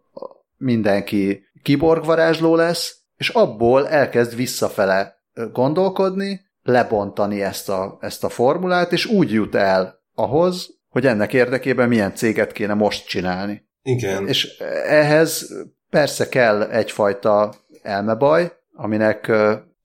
[0.57, 5.15] mindenki kiborgvarázsló lesz, és abból elkezd visszafele
[5.51, 11.87] gondolkodni, lebontani ezt a, ezt a formulát, és úgy jut el ahhoz, hogy ennek érdekében
[11.87, 13.63] milyen céget kéne most csinálni.
[13.81, 14.27] Igen.
[14.27, 14.57] És
[14.87, 15.47] ehhez
[15.89, 19.31] persze kell egyfajta elmebaj, aminek...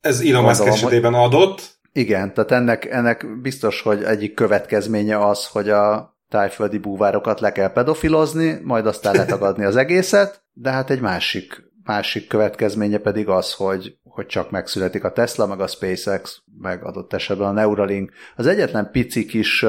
[0.00, 1.78] Ez Elon Musk esetében adott.
[1.92, 7.72] Igen, tehát ennek, ennek biztos, hogy egyik következménye az, hogy a tájföldi búvárokat le kell
[7.72, 13.98] pedofilozni, majd aztán letagadni az egészet, de hát egy másik, másik következménye pedig az, hogy,
[14.02, 18.12] hogy csak megszületik a Tesla, meg a SpaceX, meg adott esetben a Neuralink.
[18.36, 19.64] Az egyetlen pici kis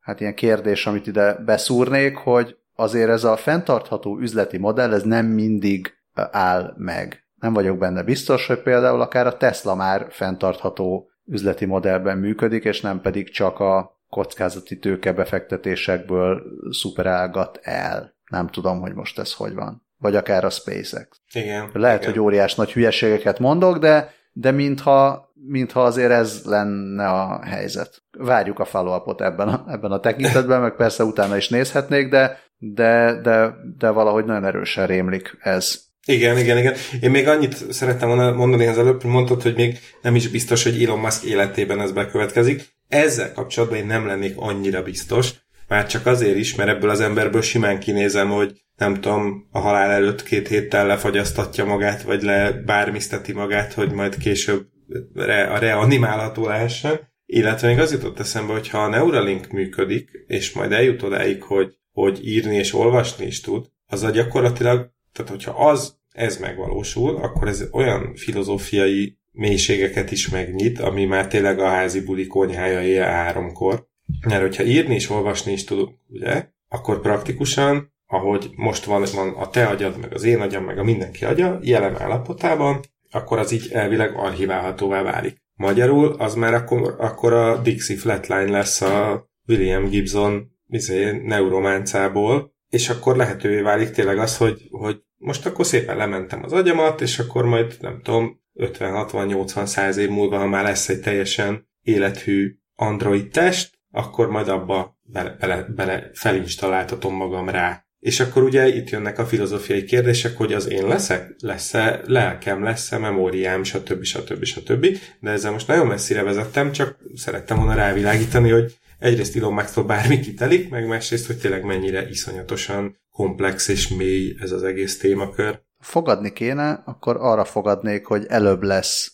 [0.00, 5.26] hát ilyen kérdés, amit ide beszúrnék, hogy azért ez a fenntartható üzleti modell, ez nem
[5.26, 5.92] mindig
[6.30, 7.24] áll meg.
[7.40, 12.80] Nem vagyok benne biztos, hogy például akár a Tesla már fenntartható üzleti modellben működik, és
[12.80, 18.14] nem pedig csak a kockázati tőkebefektetésekből szuperálgat el.
[18.30, 19.85] Nem tudom, hogy most ez hogy van.
[19.98, 21.08] Vagy akár a SpaceX.
[21.32, 21.70] Igen.
[21.72, 22.10] Lehet, igen.
[22.10, 28.02] hogy óriás nagy hülyeségeket mondok, de, de mintha, mintha azért ez lenne a helyzet.
[28.18, 33.20] Várjuk a follow ebben a, ebben a tekintetben, meg persze utána is nézhetnék, de, de,
[33.22, 35.84] de, de valahogy nagyon erősen rémlik ez.
[36.06, 36.74] Igen, igen, igen.
[37.00, 40.82] Én még annyit szerettem mondani az előbb, hogy mondtad, hogy még nem is biztos, hogy
[40.82, 42.64] Elon Musk életében ez bekövetkezik.
[42.88, 45.32] Ezzel kapcsolatban én nem lennék annyira biztos,
[45.68, 49.90] már csak azért is, mert ebből az emberből simán kinézem, hogy nem tudom, a halál
[49.90, 54.66] előtt két héttel lefagyasztatja magát, vagy le bármiszteti magát, hogy majd később
[55.14, 57.14] re, a reanimálható lehessen.
[57.26, 61.74] Illetve még az jutott eszembe, hogy ha a Neuralink működik, és majd eljut odáig, hogy,
[61.92, 67.48] hogy írni és olvasni is tud, az a gyakorlatilag, tehát hogyha az, ez megvalósul, akkor
[67.48, 73.88] ez olyan filozófiai mélységeket is megnyit, ami már tényleg a házi buli konyhája éjjel háromkor.
[74.28, 79.48] Mert hogyha írni és olvasni is tudunk, ugye, akkor praktikusan, ahogy most van, van a
[79.48, 82.80] te agyad, meg az én agyam, meg a mindenki agya, jelen állapotában,
[83.10, 85.44] akkor az így elvileg archiválhatóvá válik.
[85.54, 92.88] Magyarul az már akkor, akkor a Dixie Flatline lesz a William Gibson izé, neurománcából, és
[92.88, 97.44] akkor lehetővé válik tényleg az, hogy, hogy most akkor szépen lementem az agyamat, és akkor
[97.44, 104.30] majd, nem tudom, 50-60-80-100 év múlva, ha már lesz egy teljesen élethű android test, akkor
[104.30, 107.85] majd abba bele, bele, bele felinstaláltatom magam rá.
[107.98, 112.98] És akkor ugye itt jönnek a filozófiai kérdések, hogy az én leszek, lesz-e lelkem, lesz-e
[112.98, 114.02] memóriám, stb.
[114.02, 114.44] stb.
[114.44, 114.86] stb.
[115.20, 120.20] De ezzel most nagyon messzire vezettem, csak szerettem volna rávilágítani, hogy egyrészt Elon musk bármi
[120.20, 126.32] kitelik, meg másrészt, hogy tényleg mennyire iszonyatosan komplex és mély ez az egész témakör fogadni
[126.32, 129.12] kéne, akkor arra fogadnék, hogy előbb lesz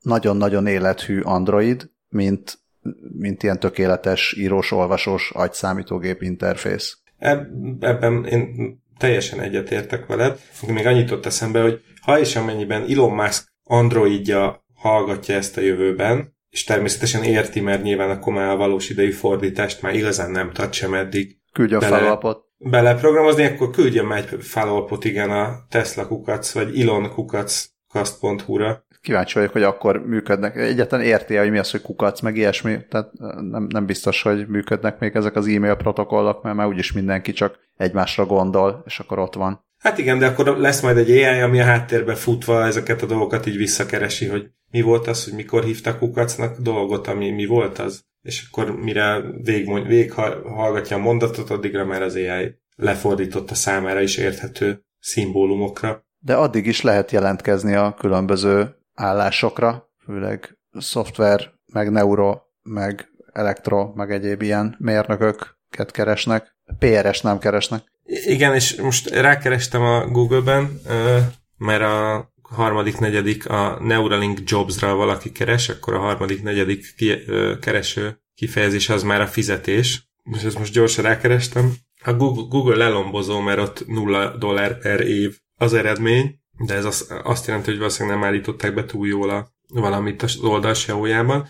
[0.00, 2.58] nagyon-nagyon élethű Android, mint,
[3.18, 6.98] mint ilyen tökéletes írós-olvasós agyszámítógép interfész.
[7.18, 8.54] Ebben én
[8.98, 10.40] teljesen egyetértek veled.
[10.66, 16.36] Még annyit ott eszembe, hogy ha és amennyiben Elon Musk Androidja hallgatja ezt a jövőben,
[16.50, 20.72] és természetesen érti, mert nyilván akkor már a valós idejű fordítást már igazán nem tart
[20.72, 21.38] sem eddig.
[21.52, 27.10] Küldj a felapot beleprogramozni, akkor küldjön már egy follow igen a Tesla kukac, vagy Elon
[27.10, 28.83] kukac kast.hu-ra.
[29.04, 30.56] Kíváncsi vagyok, hogy akkor működnek.
[30.56, 32.78] Egyetlen érti hogy mi az, hogy kukac, meg ilyesmi.
[32.88, 33.10] Tehát
[33.50, 37.58] nem, nem biztos, hogy működnek még ezek az e-mail protokollok, mert már úgyis mindenki csak
[37.76, 39.64] egymásra gondol, és akkor ott van.
[39.78, 43.46] Hát igen, de akkor lesz majd egy AI, ami a háttérbe futva ezeket a dolgokat
[43.46, 48.04] így visszakeresi, hogy mi volt az, hogy mikor hívtak kukacnak dolgot, ami mi volt az
[48.24, 54.16] és akkor mire vég, vég hallgatja a mondatot, addigra már az AI lefordította számára is
[54.16, 56.06] érthető szimbólumokra.
[56.18, 64.12] De addig is lehet jelentkezni a különböző állásokra, főleg szoftver, meg neuro, meg elektro, meg
[64.12, 66.56] egyéb ilyen mérnököket keresnek.
[66.78, 67.82] PRS nem keresnek.
[68.04, 70.80] Igen, és most rákerestem a Google-ben,
[71.56, 77.24] mert a harmadik, negyedik a Neuralink Jobs-ra valaki keres, akkor a harmadik, negyedik ki,
[77.60, 80.12] kereső kifejezés az már a fizetés.
[80.22, 81.72] Most ezt most gyorsan rákerestem.
[82.04, 87.14] A Google, Google lelombozó, mert ott nulla dollár per év az eredmény, de ez az,
[87.22, 91.48] azt jelenti, hogy valószínűleg nem állították be túl jól a, valamit az oldal SEO-jában.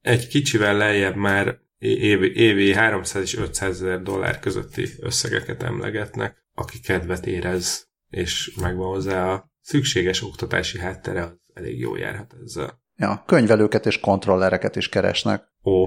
[0.00, 6.80] Egy kicsivel lejjebb már évi, évi 300 és 500 ezer dollár közötti összegeket emlegetnek, aki
[6.80, 12.82] kedvet érez, és megvan hozzá a szükséges oktatási háttere, az elég jó járhat ezzel.
[12.96, 15.44] Ja, könyvelőket és kontrollereket is keresnek.
[15.64, 15.86] Ó,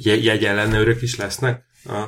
[0.00, 1.64] jegyellenőrök is lesznek?
[1.84, 2.06] A...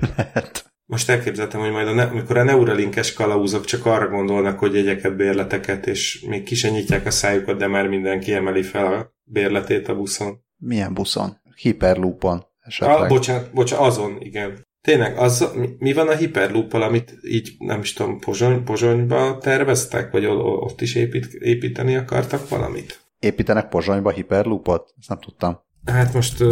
[0.16, 0.65] Lehet.
[0.86, 5.16] Most elképzeltem, hogy majd a ne- amikor a neuralinkes kalauzok csak arra gondolnak, hogy jegyeket,
[5.16, 9.88] bérleteket, és még ki sem nyitják a szájukat, de már mindenki emeli fel a bérletét
[9.88, 10.44] a buszon.
[10.56, 11.40] Milyen buszon?
[11.56, 12.96] Hyperloopon esetleg.
[12.96, 14.64] Ah, bocsánat, bocsánat, azon, igen.
[14.80, 20.10] Tényleg, az, mi, mi van a hyperloop amit így, nem is tudom, Pozsony, Pozsonyba terveztek,
[20.10, 23.00] vagy ott is épít, építeni akartak valamit?
[23.18, 24.94] Építenek Pozsonyba Hyperloopot?
[24.98, 25.60] Ezt nem tudtam.
[25.84, 26.44] Hát most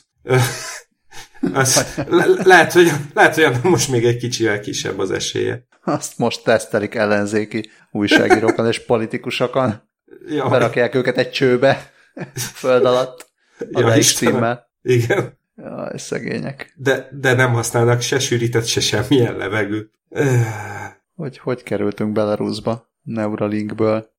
[1.54, 5.68] Az, le, lehet, hogy, lehet, hogy annak most még egy kicsivel kisebb az esélye.
[5.84, 9.90] Azt most tesztelik ellenzéki újságírókon és politikusokon.
[10.28, 11.92] Ja, Berakják őket egy csőbe,
[12.36, 13.30] föld alatt,
[13.72, 14.70] a ja, címmel.
[14.82, 16.74] Igen, Jaj, szegények.
[16.76, 20.00] de, de nem használnak se sűrített, se semmilyen levegőt.
[21.16, 22.90] Hogy hogy kerültünk Belarusba?
[23.02, 24.10] Neuralinkből.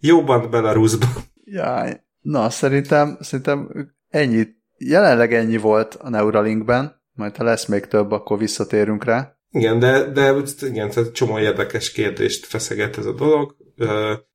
[0.00, 1.06] Jobban Belarusba.
[1.44, 2.00] Jaj.
[2.20, 4.46] Na, szerintem, szerintem ennyi,
[4.78, 9.36] jelenleg ennyi volt a Neuralinkben, majd ha lesz még több, akkor visszatérünk rá.
[9.50, 13.56] Igen, de, de igen, tehát csomó érdekes kérdést feszeget ez a dolog.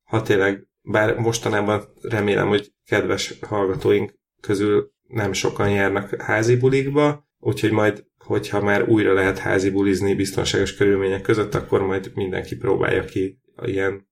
[0.04, 7.70] Ha tényleg, bár mostanában remélem, hogy kedves hallgatóink közül nem sokan járnak házi bulikba, úgyhogy
[7.70, 13.40] majd, hogyha már újra lehet házi bulizni biztonságos körülmények között, akkor majd mindenki próbálja ki
[13.62, 14.08] ilyen,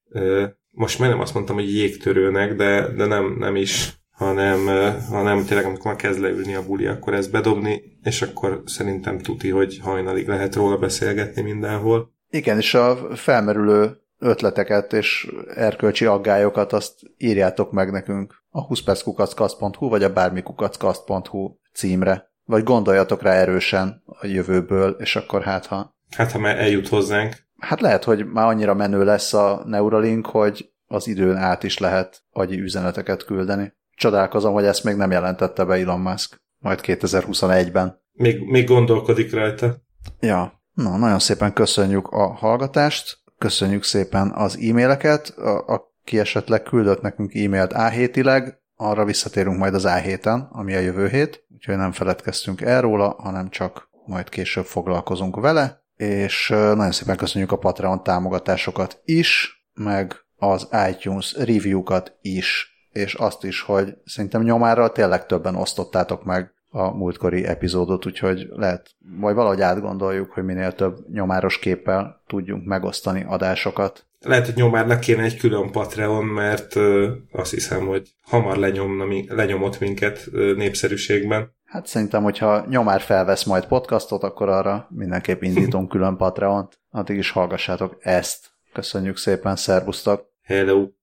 [0.70, 4.66] most már nem azt mondtam, hogy jégtörőnek, de, de nem, nem is, hanem,
[5.10, 9.50] hanem tényleg amikor már kezd leülni a buli, akkor ezt bedobni, és akkor szerintem tuti,
[9.50, 12.14] hogy hajnalig lehet róla beszélgetni mindenhol.
[12.30, 20.02] Igen, és a felmerülő ötleteket és erkölcsi aggályokat azt írjátok meg nekünk a 20perckukackasz.hu vagy
[20.02, 22.30] a bármikukackasz.hu címre.
[22.44, 25.94] Vagy gondoljatok rá erősen a jövőből, és akkor hát ha...
[26.16, 30.70] Hát, ha már eljut hozzánk, Hát lehet, hogy már annyira menő lesz a Neuralink, hogy
[30.86, 33.72] az időn át is lehet agyi üzeneteket küldeni.
[33.96, 36.42] Csodálkozom, hogy ezt még nem jelentette be Elon Musk.
[36.58, 38.02] Majd 2021-ben.
[38.12, 39.76] még, még gondolkodik rajta.
[40.20, 47.00] Ja, na, nagyon szépen köszönjük a hallgatást, köszönjük szépen az e-maileket, a, aki esetleg küldött
[47.00, 52.60] nekünk e-mailt A7-ileg, arra visszatérünk majd az A7-en, ami a jövő hét, úgyhogy nem feledkeztünk
[52.60, 59.00] el róla, hanem csak majd később foglalkozunk vele, és nagyon szépen köszönjük a Patreon támogatásokat
[59.04, 66.24] is, meg az iTunes review-kat is, és azt is, hogy szerintem nyomára tényleg többen osztottátok
[66.24, 68.90] meg a múltkori epizódot, úgyhogy lehet,
[69.20, 74.05] vagy valahogy átgondoljuk, hogy minél több nyomáros képpel tudjunk megosztani adásokat.
[74.24, 79.80] Lehet, hogy nyomárnak kéne egy külön Patreon, mert ö, azt hiszem, hogy hamar lenyomna, lenyomott
[79.80, 81.54] minket ö, népszerűségben.
[81.64, 86.80] Hát szerintem, hogyha nyomár felvesz majd podcastot, akkor arra mindenképp indítunk külön Patreont.
[86.90, 88.50] Addig is hallgassátok ezt.
[88.72, 90.26] Köszönjük szépen, szervusztok!
[90.42, 90.95] Hello!